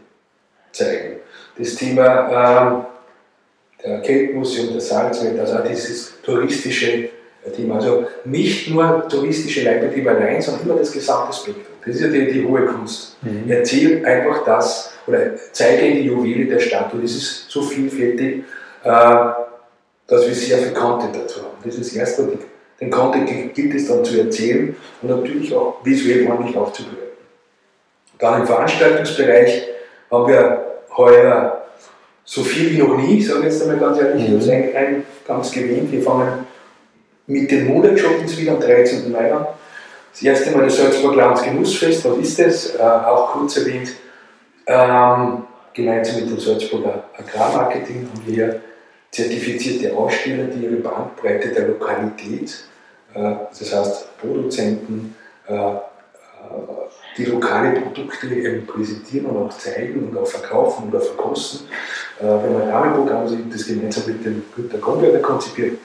zeigen. 0.72 1.16
Das 1.56 1.74
Thema 1.74 2.84
äh, 3.80 3.84
der 3.84 4.00
Keltmuseum, 4.00 4.72
der 4.72 4.80
Salzwelt, 4.80 5.38
also 5.38 5.58
dieses 5.68 6.20
touristische 6.22 7.10
Thema. 7.54 7.76
Also 7.76 8.06
nicht 8.24 8.70
nur 8.70 9.06
touristische 9.08 9.62
Leihbetriebe 9.62 10.10
allein, 10.10 10.42
sondern 10.42 10.64
immer 10.64 10.74
das 10.76 10.92
gesamte 10.92 11.34
Spektrum. 11.34 11.64
Das 11.84 11.94
ist 11.94 12.02
ja 12.02 12.08
die, 12.08 12.32
die 12.32 12.44
hohe 12.44 12.66
Kunst. 12.66 13.16
Mhm. 13.22 13.50
Erzähl 13.50 14.04
einfach 14.04 14.44
das 14.44 14.92
oder 15.08 15.30
zeige 15.52 15.92
die 15.94 16.02
Juwele 16.02 16.46
der 16.46 16.60
Stadt 16.60 16.92
und 16.92 17.02
es 17.04 17.16
ist 17.16 17.50
so 17.50 17.62
vielfältig, 17.62 18.44
äh, 18.84 18.90
dass 20.06 20.26
wir 20.26 20.34
sehr 20.34 20.58
viel 20.58 20.72
Content 20.72 21.16
dazu 21.16 21.40
haben. 21.40 21.56
Das 21.64 21.74
ist 21.74 21.90
das 21.90 21.96
Erste. 21.96 22.28
Den 22.80 22.90
Content 22.90 23.54
gilt 23.54 23.74
es 23.74 23.88
dann 23.88 24.04
zu 24.04 24.20
erzählen 24.20 24.76
und 25.02 25.10
natürlich 25.10 25.54
auch 25.54 25.84
visuell 25.84 26.28
ordentlich 26.30 26.56
aufzubereiten. 26.56 27.08
Dann 28.18 28.40
im 28.40 28.46
Veranstaltungsbereich 28.46 29.68
haben 30.10 30.28
wir 30.28 30.64
heuer 30.96 31.64
so 32.24 32.42
viel 32.42 32.70
wie 32.70 32.78
noch 32.78 32.96
nie, 32.96 33.22
sage 33.22 33.40
ich 33.40 33.44
jetzt 33.46 33.62
einmal 33.62 33.78
ganz 33.78 33.98
ehrlich, 33.98 34.24
ich 34.24 34.30
habe 34.30 34.38
es 34.38 34.48
eigentlich 34.48 35.04
ganz 35.26 35.50
gewähnt. 35.50 35.90
Wir 35.90 36.02
fangen 36.02 36.46
mit 37.26 37.50
den 37.50 37.66
Monatschottens 37.66 38.36
wieder 38.38 38.52
am 38.52 38.60
13. 38.60 39.10
Mai 39.10 39.32
an. 39.32 39.46
Das 40.12 40.22
erste 40.22 40.50
Mal 40.50 40.64
das 40.64 40.76
Salzburg 40.76 41.14
Lands 41.14 41.42
Genussfest, 41.42 42.04
was 42.04 42.18
ist 42.18 42.38
das? 42.38 42.74
Äh, 42.74 42.82
auch 42.82 43.32
kurz 43.32 43.56
erwähnt, 43.56 43.92
ähm, 44.68 45.44
gemeinsam 45.74 46.20
mit 46.20 46.30
dem 46.30 46.38
Salzburger 46.38 47.04
Agrarmarketing 47.16 48.08
haben 48.08 48.26
wir 48.26 48.60
zertifizierte 49.10 49.96
Aussteller, 49.96 50.44
die 50.44 50.64
ihre 50.64 50.76
Bandbreite 50.76 51.48
der 51.48 51.68
Lokalität, 51.68 52.64
äh, 53.14 53.34
das 53.58 53.74
heißt 53.74 54.18
Produzenten, 54.18 55.16
äh, 55.48 55.54
äh 55.54 55.78
die 57.16 57.24
lokale 57.24 57.80
Produkte 57.80 58.28
eben 58.28 58.64
präsentieren 58.64 59.26
und 59.26 59.48
auch 59.48 59.58
zeigen 59.58 60.08
und 60.08 60.16
auch 60.16 60.26
verkaufen 60.26 60.88
oder 60.88 61.00
verkosten. 61.00 61.66
Äh, 62.20 62.26
haben 62.26 62.62
ein 62.62 62.68
Rahmenprogramm, 62.70 63.50
das 63.50 63.66
gemeinsam 63.66 64.06
mit 64.06 64.24
dem 64.24 64.44
Günter 64.54 64.78
Gomberger 64.78 65.18
konzipiert 65.18 65.78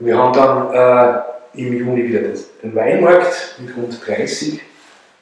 wir 0.00 0.16
haben 0.16 0.32
dann 0.32 0.72
äh, 0.72 1.60
im 1.60 1.74
Juni 1.74 2.08
wieder 2.08 2.20
den 2.20 2.74
Weinmarkt 2.74 3.56
mit 3.58 3.76
rund 3.76 4.06
30 4.06 4.60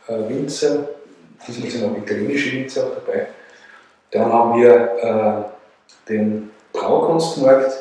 äh, 0.07 0.13
Winzer, 0.29 0.89
diesmal 1.47 1.71
sind 1.71 1.85
auch 1.85 1.97
italienische 1.97 2.53
Winzer 2.53 2.87
auch 2.87 2.95
dabei. 2.95 3.29
Dann 4.11 4.33
haben 4.33 4.61
wir 4.61 5.49
äh, 6.09 6.09
den 6.09 6.51
Braukunstmarkt, 6.73 7.73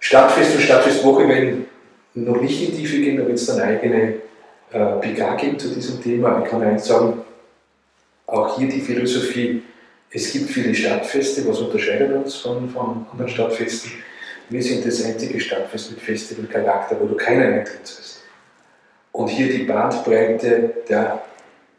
Stadtfest 0.00 0.54
und 0.54 0.62
Stadtfestwoche 0.62 1.28
werden 1.28 1.66
noch 2.14 2.40
nicht 2.40 2.62
in 2.62 2.72
die 2.72 2.82
Tiefe 2.82 2.98
gehen, 2.98 3.16
da 3.16 3.26
wird 3.26 3.38
es 3.38 3.46
dann 3.46 3.60
eigene 3.60 4.14
äh, 4.72 4.92
PK 5.00 5.34
geben 5.36 5.58
zu 5.58 5.68
diesem 5.68 6.02
Thema. 6.02 6.42
Ich 6.44 6.50
kann 6.50 6.62
eins 6.62 6.86
sagen, 6.86 7.22
auch 8.26 8.58
hier 8.58 8.68
die 8.68 8.80
Philosophie, 8.80 9.62
es 10.10 10.32
gibt 10.32 10.50
viele 10.50 10.74
Stadtfeste, 10.74 11.46
was 11.46 11.58
unterscheidet 11.58 12.12
uns 12.12 12.36
von, 12.36 12.68
von 12.70 13.06
anderen 13.10 13.30
Stadtfesten? 13.30 13.92
Wir 14.50 14.62
sind 14.62 14.86
das 14.86 15.04
einzige 15.04 15.38
Stadtfest 15.40 15.90
mit 15.90 16.00
Festivalcharakter, 16.00 16.98
wo 17.00 17.06
du 17.06 17.14
keinen 17.14 17.52
Eintritt 17.52 17.80
hast. 17.82 18.22
Und 19.12 19.28
hier 19.28 19.52
die 19.52 19.64
Bandbreite 19.64 20.74
der 20.88 21.22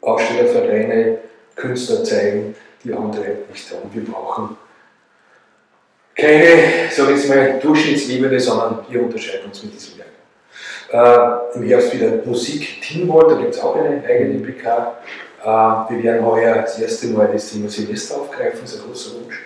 Ausstellervereine, 0.00 1.18
Künstler 1.56 2.04
zeigen, 2.04 2.54
die 2.84 2.92
andere 2.92 3.36
nicht 3.50 3.70
haben. 3.70 3.90
Wir 3.92 4.04
brauchen 4.04 4.56
keine, 6.16 6.90
sage 6.90 7.14
ich 7.14 7.28
mal, 7.28 7.58
Durchschnittsebene, 7.60 8.38
sondern 8.38 8.84
wir 8.88 9.02
unterscheiden 9.02 9.46
uns 9.46 9.62
mit 9.62 9.74
diesem 9.74 9.98
Werk. 9.98 10.10
Äh, 10.92 11.56
Im 11.56 11.62
Herbst 11.64 11.94
wieder 11.94 12.24
Musik 12.24 12.82
Teamworld, 12.82 13.30
da 13.30 13.36
gibt 13.36 13.54
es 13.54 13.60
auch 13.60 13.76
eine 13.76 14.02
eigene 14.04 14.40
PK. 14.40 14.98
Äh, 15.42 15.46
wir 15.46 16.02
werden 16.02 16.26
heuer 16.26 16.56
das 16.56 16.78
erste 16.78 17.06
Mal 17.08 17.30
das 17.32 17.50
Thema 17.50 17.68
Silvester 17.68 18.16
aufgreifen, 18.16 18.60
das 18.62 18.74
ist 18.74 18.80
ein 18.80 18.86
großer 18.88 19.10
Wunsch 19.14 19.42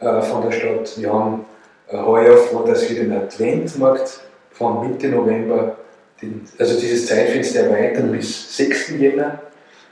äh, 0.00 0.22
von 0.22 0.42
der 0.42 0.52
Stadt. 0.52 0.98
Wir 0.98 1.12
haben 1.12 1.44
heuer 1.92 2.36
vor, 2.36 2.64
dass 2.64 2.88
wir 2.90 2.96
den 2.96 3.12
Adventmarkt 3.12 4.20
von 4.50 4.90
Mitte 4.90 5.08
November, 5.08 5.76
den, 6.20 6.44
also 6.58 6.80
dieses 6.80 7.06
Zeitfenster 7.06 7.60
erweitern 7.60 8.10
bis 8.10 8.56
6. 8.56 8.90
Jänner. 8.98 9.40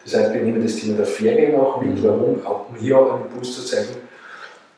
Das 0.04 0.14
heißt, 0.14 0.34
wir 0.34 0.42
nehmen 0.42 0.62
das 0.62 0.76
Thema 0.76 0.98
der 0.98 1.06
Ferien 1.06 1.58
auch 1.58 1.80
mit, 1.80 1.96
mhm. 1.96 2.04
warum, 2.04 2.46
auch 2.46 2.68
um 2.68 2.76
hier 2.76 2.98
auch 2.98 3.14
einen 3.14 3.24
Impuls 3.24 3.54
zu 3.54 3.64
zeigen. 3.64 3.96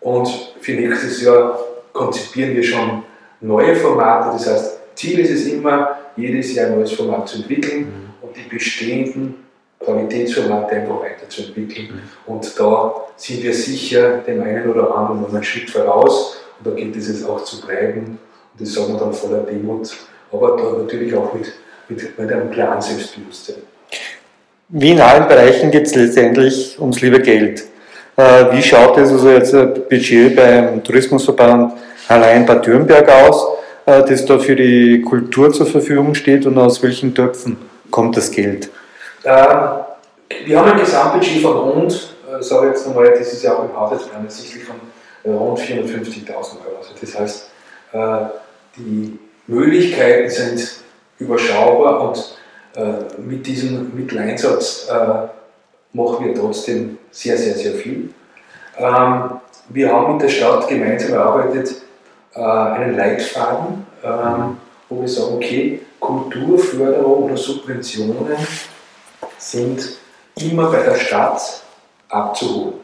Und 0.01 0.29
für 0.61 0.73
nächstes 0.73 1.23
Jahr 1.23 1.59
konzipieren 1.93 2.55
wir 2.55 2.63
schon 2.63 3.03
neue 3.41 3.75
Formate. 3.75 4.31
Das 4.33 4.47
heißt, 4.47 4.79
Ziel 4.95 5.19
ist 5.21 5.31
es 5.31 5.47
immer, 5.47 5.99
jedes 6.17 6.55
Jahr 6.55 6.67
ein 6.67 6.77
neues 6.77 6.93
Format 6.93 7.29
zu 7.29 7.39
entwickeln 7.39 7.81
mhm. 7.81 8.27
und 8.27 8.37
die 8.37 8.49
bestehenden 8.49 9.35
Qualitätsformate 9.81 10.77
einfach 10.77 11.01
weiterzuentwickeln. 11.01 11.89
Mhm. 11.89 12.33
Und 12.33 12.59
da 12.59 12.95
sind 13.17 13.43
wir 13.43 13.53
sicher 13.53 14.19
dem 14.19 14.43
einen 14.43 14.71
oder 14.71 14.95
anderen 14.97 15.23
noch 15.23 15.33
einen 15.33 15.45
Schritt 15.45 15.71
voraus 15.71 16.39
und 16.59 16.67
da 16.67 16.75
gilt 16.75 16.97
es 16.97 17.09
jetzt 17.09 17.29
auch 17.29 17.45
zu 17.45 17.61
bleiben. 17.61 18.19
Und 18.53 18.61
das 18.61 18.73
sagen 18.73 18.95
wir 18.95 19.01
dann 19.01 19.13
voller 19.13 19.43
Demut, 19.43 19.95
aber 20.33 20.57
da 20.57 20.83
natürlich 20.83 21.15
auch 21.15 21.35
mit, 21.35 21.53
mit, 21.89 22.19
mit 22.19 22.33
einem 22.33 22.51
klaren 22.51 22.81
Selbstbewusstsein. 22.81 23.57
Wie 24.69 24.91
in 24.91 25.01
allen 25.01 25.29
Bereichen 25.29 25.71
geht 25.71 25.87
es 25.87 25.95
letztendlich 25.95 26.77
ums 26.81 27.01
liebe 27.01 27.21
Geld. 27.21 27.65
Äh, 28.17 28.47
wie 28.51 28.63
schaut 28.63 28.99
es 28.99 29.13
also 29.13 29.31
jetzt 29.31 29.55
ein 29.55 29.75
Budget 29.89 30.35
beim 30.35 30.83
Tourismusverband 30.83 31.75
allein 32.09 32.45
Bad 32.45 32.67
Dürnberg 32.67 33.09
aus, 33.09 33.47
äh, 33.85 34.03
das 34.03 34.27
da 34.27 34.41
für 34.41 34.57
die 34.57 35.03
Kultur 35.03 35.53
zur 35.53 35.67
Verfügung 35.67 36.17
steht 36.17 36.47
und 36.47 36.59
aus 36.59 36.83
welchen 36.83 37.15
Töpfen 37.15 37.57
kommt 37.93 38.17
das 38.17 38.29
Geld? 38.29 38.69
Ähm, 39.25 39.85
wir 40.45 40.59
haben 40.59 40.73
ein 40.73 40.81
Gesamtbudget 40.81 41.43
von 41.43 41.57
rund, 41.57 42.17
äh, 42.29 42.43
sage 42.43 42.67
ich 42.67 42.73
jetzt 42.73 42.89
nochmal, 42.89 43.15
das 43.17 43.33
ist 43.33 43.45
ja 43.45 43.55
auch 43.55 43.71
im 43.71 43.77
Haushaltsplan 43.77 44.25
ersichtlich, 44.25 44.65
von 44.65 44.77
rund 45.33 45.61
450.000 45.61 46.29
Euro. 46.29 46.79
Also 46.79 46.93
das 47.01 47.17
heißt, 47.17 47.51
äh, 47.93 47.99
die 48.77 49.17
Möglichkeiten 49.47 50.29
sind 50.29 50.69
überschaubar 51.21 52.09
und 52.09 52.36
äh, 52.77 53.21
mit 53.21 53.47
diesem 53.47 53.95
Mitteleinsatz 53.97 54.89
äh, 54.91 55.29
machen 55.97 56.27
wir 56.27 56.35
trotzdem 56.35 56.99
sehr, 57.11 57.39
sehr, 57.39 57.55
sehr 57.55 57.73
viel. 57.73 58.11
Ähm, 58.77 59.31
wir 59.71 59.93
haben 59.93 60.13
mit 60.13 60.23
der 60.23 60.29
Stadt 60.29 60.69
gemeinsam 60.69 61.15
erarbeitet, 61.15 61.75
äh, 62.35 62.41
einen 62.41 62.97
Leitfaden, 62.97 63.87
ähm, 64.05 64.59
wo 64.89 65.01
wir 65.01 65.09
sagen, 65.09 65.37
okay, 65.37 65.81
Kulturförderung 65.99 67.25
oder 67.25 67.37
Subventionen 67.37 68.37
sind 69.39 69.97
immer 70.39 70.71
bei 70.71 70.83
der 70.83 70.95
Stadt 70.97 71.63
abzuholen. 72.11 72.75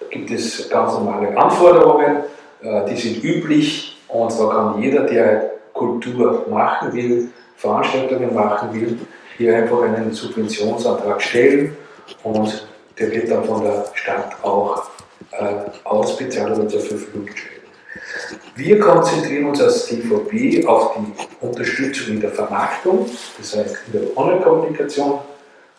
Da 0.00 0.06
gibt 0.06 0.30
es 0.30 0.70
ganz 0.70 0.92
normale 0.92 1.36
Anforderungen, 1.36 2.18
äh, 2.62 2.84
die 2.88 2.96
sind 2.96 3.24
üblich 3.24 3.98
und 4.06 4.32
da 4.38 4.46
kann 4.46 4.80
jeder, 4.80 5.02
der 5.02 5.50
Kultur 5.72 6.46
machen 6.48 6.92
will, 6.92 7.30
Veranstaltungen 7.58 8.34
machen 8.34 8.72
will, 8.72 8.98
hier 9.36 9.56
einfach 9.56 9.82
einen 9.82 10.12
Subventionsantrag 10.12 11.20
stellen 11.20 11.76
und 12.22 12.66
der 12.98 13.12
wird 13.12 13.30
dann 13.30 13.44
von 13.44 13.62
der 13.62 13.84
Stadt 13.94 14.32
auch 14.42 14.90
äh, 15.32 15.54
ausbezahlt 15.84 16.56
oder 16.56 16.68
zur 16.68 16.80
Verfügung 16.80 17.26
gestellt. 17.26 17.54
Wir 18.54 18.78
konzentrieren 18.78 19.46
uns 19.46 19.60
als 19.60 19.86
DVB 19.86 20.66
auf 20.66 20.96
die 20.96 21.46
Unterstützung 21.46 22.14
in 22.14 22.20
der 22.20 22.30
Vermarktung, 22.30 23.08
das 23.38 23.56
heißt 23.56 23.76
in 23.86 24.00
der 24.00 24.16
Online-Kommunikation 24.16 25.20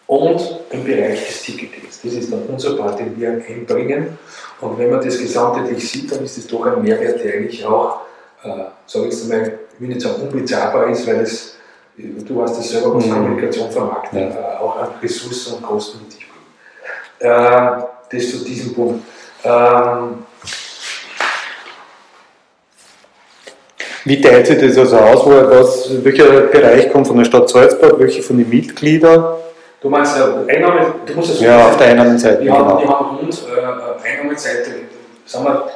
und 0.08 0.60
im 0.72 0.84
Bereich 0.84 1.28
des 1.28 1.44
Ticketings. 1.44 2.02
Das 2.02 2.14
ist 2.14 2.32
dann 2.32 2.44
unser 2.44 2.76
Part, 2.78 3.00
den 3.00 3.20
wir 3.20 3.30
einbringen. 3.48 4.18
Und 4.60 4.78
wenn 4.78 4.90
man 4.90 5.04
das 5.04 5.20
gesamtheitlich 5.20 5.90
sieht, 5.90 6.12
dann 6.12 6.24
ist 6.24 6.38
es 6.38 6.48
doch 6.48 6.66
ein 6.66 6.82
Mehrwert, 6.82 7.24
der 7.24 7.36
eigentlich 7.36 7.66
auch, 7.66 8.02
äh, 8.44 8.66
sage 8.86 9.08
ich 9.08 9.14
jetzt 9.14 9.32
einmal, 9.32 9.60
ich 9.74 9.82
will 9.82 9.90
nicht 9.90 10.02
sagen 10.02 10.24
unbezahlbar 10.24 10.90
ist, 10.90 11.06
weil 11.08 11.22
es, 11.22 11.58
du 12.00 12.42
hast 12.42 12.58
das 12.58 12.70
selber, 12.70 12.96
was 12.96 13.06
mhm. 13.06 13.14
Kommunikation 13.14 13.72
vermarkten, 13.72 14.20
ja. 14.20 14.28
äh, 14.28 14.58
auch 14.58 14.78
an 14.78 14.90
Ressourcen 15.02 15.56
und 15.56 15.64
Kosten 15.64 16.00
mit 16.00 16.12
sich 16.12 16.26
bringt. 16.28 17.32
Äh, 17.32 17.84
das 18.12 18.32
zu 18.32 18.44
diesem 18.44 18.74
Punkt. 18.74 19.04
Ähm, 19.44 20.24
Wie 24.06 24.22
teilt 24.22 24.48
sich 24.48 24.60
das 24.60 24.78
also 24.78 24.98
aus? 24.98 25.26
Wo, 25.26 25.32
was, 25.32 26.04
welcher 26.04 26.42
Bereich 26.48 26.92
kommt 26.92 27.08
von 27.08 27.18
der 27.18 27.26
Stadt 27.26 27.50
Salzburg, 27.50 28.00
welche 28.00 28.24
von 28.24 28.38
den 28.38 28.50
Mitgliedern? 28.50 29.36
Du 29.82 29.90
meinst 29.90 30.18
äh, 30.18 30.56
Einnahme, 30.56 30.94
du 31.06 31.14
musst 31.14 31.32
das 31.32 31.42
Ja, 31.42 31.68
auf 31.68 31.78
der 31.78 31.88
Einnahmenseite. 31.88 32.44
Wir, 32.44 32.52
genau. 32.52 32.66
haben, 32.66 32.82
wir 32.82 32.90
haben 32.90 33.18
rund 33.18 33.44
äh, 33.48 34.10
Einnahmeseite, 34.10 34.72
sagen 35.26 35.46
wir, 35.46 35.70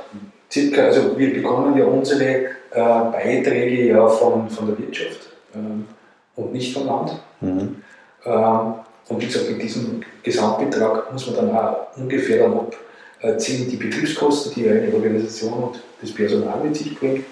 circa, 0.52 0.84
also 0.84 1.18
wir 1.18 1.34
bekommen 1.34 1.78
ja 1.78 1.86
unsere 1.86 2.24
äh, 2.26 2.46
Beiträge 2.72 3.88
ja 3.94 4.08
von, 4.08 4.50
von 4.50 4.68
der 4.68 4.80
Wirtschaft 4.80 5.30
ähm, 5.56 5.86
und 6.36 6.54
nicht 6.54 6.74
vom 6.74 6.88
Land. 6.88 7.12
Mhm. 7.42 7.76
Ähm, 8.26 8.74
und 9.10 9.22
wie 9.22 9.26
gesagt, 9.26 9.50
mit 9.50 9.62
diesem 9.62 10.02
Gesamtbetrag 10.24 11.12
muss 11.12 11.28
man 11.28 11.36
dann 11.36 11.58
auch 11.58 11.88
ungefähr 11.98 12.48
dann 12.48 12.68
abziehen 13.22 13.70
die 13.70 13.78
Betriebskosten, 13.78 14.54
die 14.56 14.70
eine 14.70 14.94
Organisation 14.94 15.54
und 15.54 15.84
das 16.02 16.14
Personal 16.14 16.60
mit 16.64 16.76
sich 16.76 16.98
bringt. 16.98 17.26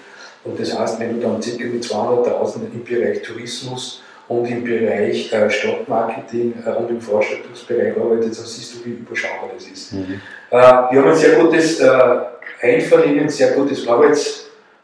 Und 0.44 0.58
das 0.58 0.76
heißt, 0.78 0.98
wenn 1.00 1.14
du 1.14 1.20
dann 1.20 1.40
ca. 1.40 1.64
mit 1.64 1.84
200.000 1.84 2.56
im 2.74 2.84
Bereich 2.84 3.22
Tourismus 3.22 4.02
und 4.28 4.46
im 4.46 4.64
Bereich 4.64 5.32
äh, 5.32 5.48
Stadtmarketing 5.50 6.54
äh, 6.64 6.70
und 6.70 6.90
im 6.90 7.00
Vorstellungsbereich 7.00 7.96
arbeitest, 7.96 8.40
dann 8.40 8.46
siehst 8.46 8.74
du, 8.74 8.84
wie 8.84 8.90
überschaubar 8.90 9.50
das 9.54 9.66
ist. 9.66 9.92
Mhm. 9.92 10.20
Äh, 10.50 10.56
wir 10.56 11.00
haben 11.00 11.08
ein 11.08 11.14
sehr 11.14 11.38
gutes 11.38 11.80
äh, 11.80 12.18
Einvernehmen, 12.60 13.28
sehr 13.28 13.52
gutes 13.52 13.86
Arbeits- 13.86 14.41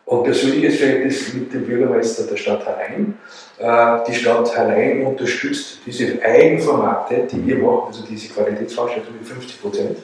und 0.08 0.24
persönliches 0.24 0.78
Verhältnis 0.78 1.34
mit 1.34 1.52
dem 1.52 1.66
Bürgermeister 1.66 2.22
der 2.24 2.36
Stadt 2.36 2.64
Hallein. 2.64 3.18
Äh, 3.58 3.98
die 4.08 4.14
Stadt 4.14 4.56
Hallein 4.56 5.04
unterstützt 5.04 5.80
diese 5.84 6.22
Eigenformate, 6.22 7.28
die 7.30 7.46
wir 7.46 7.58
machen, 7.58 7.88
also 7.88 8.04
diese 8.06 8.32
Qualitätsveranstaltung 8.32 9.14
mit 9.18 9.28
50 9.28 9.60
Prozent. 9.60 9.98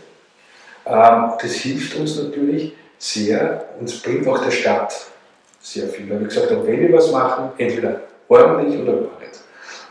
Ähm, 0.84 1.32
das 1.40 1.52
hilft 1.52 1.96
uns 1.96 2.18
natürlich 2.18 2.74
sehr 2.98 3.64
und 3.80 4.02
bringt 4.02 4.28
auch 4.28 4.44
der 4.44 4.50
Stadt 4.50 5.06
sehr 5.62 5.88
viel. 5.88 6.08
Weil 6.10 6.20
wir 6.20 6.28
gesagt 6.28 6.50
haben, 6.50 6.66
wenn 6.66 6.80
wir 6.80 6.92
was 6.92 7.10
machen, 7.10 7.52
entweder 7.56 8.02
ordentlich 8.28 8.78
oder 8.82 8.92
gar 8.92 9.20
nicht. 9.20 9.40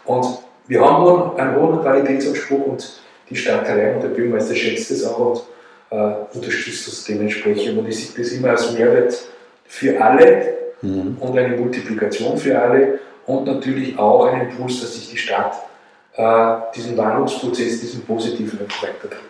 Und 0.05 0.27
wir 0.67 0.79
haben 0.79 1.03
nun 1.03 1.39
einen 1.39 1.55
hohen 1.55 1.81
Qualitätsanspruch 1.81 2.67
und 2.67 3.01
die 3.31 3.35
Stadt 3.35 3.67
Hallein 3.67 3.95
und 3.95 4.03
der 4.03 4.09
Bürgermeister 4.09 4.53
schätzt 4.53 4.91
das 4.91 5.05
auch 5.05 5.43
und 5.89 5.97
äh, 5.97 6.13
unterstützt 6.35 6.87
das 6.87 7.03
dementsprechend. 7.03 7.79
Und 7.79 7.87
ich 7.87 7.99
sehe 7.99 8.23
das 8.23 8.31
immer 8.33 8.51
als 8.51 8.71
Mehrwert 8.73 9.32
für 9.73 9.99
alle 9.99 10.53
mhm. 10.83 11.17
und 11.19 11.37
eine 11.37 11.57
Multiplikation 11.57 12.37
für 12.37 12.61
alle 12.61 12.99
und 13.25 13.47
natürlich 13.47 13.97
auch 13.97 14.27
einen 14.27 14.49
Impuls, 14.49 14.81
dass 14.81 14.93
sich 14.93 15.09
die 15.09 15.17
Stadt 15.17 15.55
äh, 16.15 16.23
diesen 16.75 16.95
Wandlungsprozess, 16.95 17.81
diesen 17.81 18.05
positiven 18.05 18.59
weiterträgt. 18.59 19.23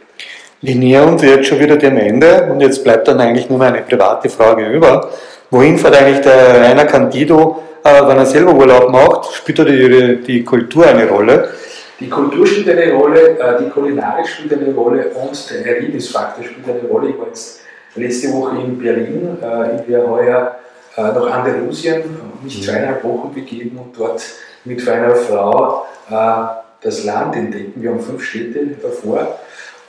Wir 0.61 0.75
nähern 0.75 1.13
uns 1.13 1.21
jetzt 1.21 1.47
schon 1.47 1.59
wieder 1.59 1.77
dem 1.77 1.95
Ende 1.97 2.49
und 2.51 2.59
jetzt 2.59 2.83
bleibt 2.83 3.07
dann 3.07 3.21
eigentlich 3.21 3.49
nur 3.49 3.61
eine 3.61 3.81
private 3.83 4.29
Frage 4.29 4.67
über. 4.67 5.09
Wohin 5.49 5.77
fährt 5.77 5.95
eigentlich 5.95 6.21
der 6.21 6.61
Rainer 6.61 6.85
Candido, 6.85 7.63
äh, 7.81 8.05
wenn 8.05 8.17
er 8.17 8.25
selber 8.25 8.53
Urlaub 8.53 8.89
macht? 8.91 9.33
Spielt 9.33 9.59
da 9.59 9.63
die, 9.63 10.21
die 10.27 10.43
Kultur 10.43 10.85
eine 10.85 11.07
Rolle? 11.07 11.53
Die 12.01 12.09
Kultur 12.09 12.45
spielt 12.45 12.69
eine 12.69 12.91
Rolle, 12.91 13.39
äh, 13.39 13.63
die 13.63 13.69
Kulinarik 13.69 14.27
spielt 14.27 14.53
eine 14.53 14.73
Rolle 14.73 15.05
und 15.09 15.49
der 15.49 15.75
Erlebnisfaktor 15.75 16.43
spielt 16.43 16.67
eine 16.67 16.89
Rolle. 16.89 17.11
Ich 17.11 17.17
war 17.17 17.27
jetzt 17.27 17.62
letzte 17.95 18.31
Woche 18.33 18.57
in 18.57 18.77
Berlin, 18.77 19.37
äh, 19.41 19.81
ich 19.81 19.87
werde 19.87 20.09
heuer 20.09 20.55
äh, 20.95 21.01
nach 21.01 21.31
Andalusien, 21.31 22.03
mich 22.43 22.59
mhm. 22.59 22.63
zweieinhalb 22.63 23.03
Wochen 23.03 23.33
begeben 23.33 23.77
und 23.77 23.97
dort 23.97 24.23
mit 24.65 24.85
meiner 24.85 25.15
Frau 25.15 25.85
äh, 26.09 26.45
das 26.81 27.03
Land 27.05 27.35
entdecken. 27.35 27.81
Wir 27.81 27.91
haben 27.91 27.99
fünf 27.99 28.23
Städte 28.23 28.65
davor 28.81 29.39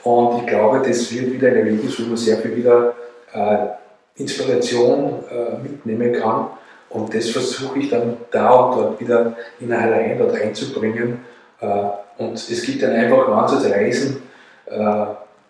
und 0.03 0.39
ich 0.39 0.47
glaube, 0.47 0.81
das 0.87 1.13
wird 1.13 1.31
wieder 1.31 1.49
ein 1.49 1.57
Erlebnis, 1.57 1.99
wo 1.99 2.07
man 2.07 2.17
sehr 2.17 2.37
viel 2.37 2.55
wieder 2.55 2.93
äh, 3.33 3.57
Inspiration 4.17 5.23
äh, 5.29 5.57
mitnehmen 5.61 6.13
kann. 6.13 6.47
Und 6.89 7.13
das 7.13 7.29
versuche 7.29 7.79
ich 7.79 7.89
dann 7.89 8.17
da 8.31 8.51
und 8.51 8.77
dort 8.77 8.99
wieder 9.01 9.35
in 9.59 9.71
eine 9.71 9.81
Hallein 9.81 10.17
dort 10.17 10.39
einzubringen. 10.39 11.19
Und 12.17 12.35
es 12.35 12.61
gibt 12.61 12.83
dann 12.83 12.91
einfach 12.93 13.27
ganzes 13.27 13.69
Reisen, 13.69 14.21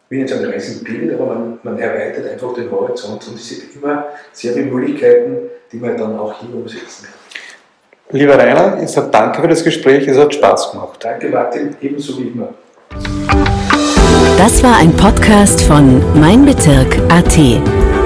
wie 0.10 0.18
nicht 0.18 0.30
sagen 0.30 0.46
Reisen 0.46 0.84
bildet, 0.84 1.20
aber 1.20 1.34
man, 1.34 1.60
man, 1.64 1.80
erweitert 1.80 2.32
einfach 2.32 2.54
den 2.54 2.70
Horizont 2.70 3.28
und 3.28 3.36
es 3.36 3.50
gibt 3.50 3.76
immer 3.76 4.06
sehr 4.32 4.54
viele 4.54 4.68
Möglichkeiten, 4.68 5.38
die 5.72 5.78
man 5.78 5.98
dann 5.98 6.18
auch 6.18 6.34
hier 6.40 6.54
umsetzen 6.54 7.06
kann. 7.06 8.20
Lieber 8.20 8.38
Rainer, 8.38 8.82
ich 8.82 8.90
sage 8.90 9.10
danke 9.12 9.42
für 9.42 9.48
das 9.48 9.64
Gespräch, 9.64 10.08
es 10.08 10.18
hat 10.18 10.34
Spaß 10.34 10.72
gemacht. 10.72 11.00
Danke 11.00 11.30
Martin, 11.30 11.76
ebenso 11.82 12.20
wie 12.20 12.28
immer. 12.28 12.54
Das 14.38 14.62
war 14.64 14.78
ein 14.78 14.96
Podcast 14.96 15.62
von 15.62 16.04
Mein 16.20 16.46
Bezirk 16.46 16.98
AT. 17.10 17.34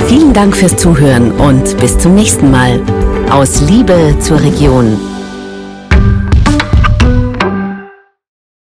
Vielen 0.07 0.33
Dank 0.33 0.55
fürs 0.55 0.77
Zuhören 0.77 1.31
und 1.33 1.77
bis 1.79 1.97
zum 1.97 2.15
nächsten 2.15 2.49
Mal. 2.49 2.79
Aus 3.29 3.61
Liebe 3.61 4.15
zur 4.19 4.41
Region. 4.41 5.18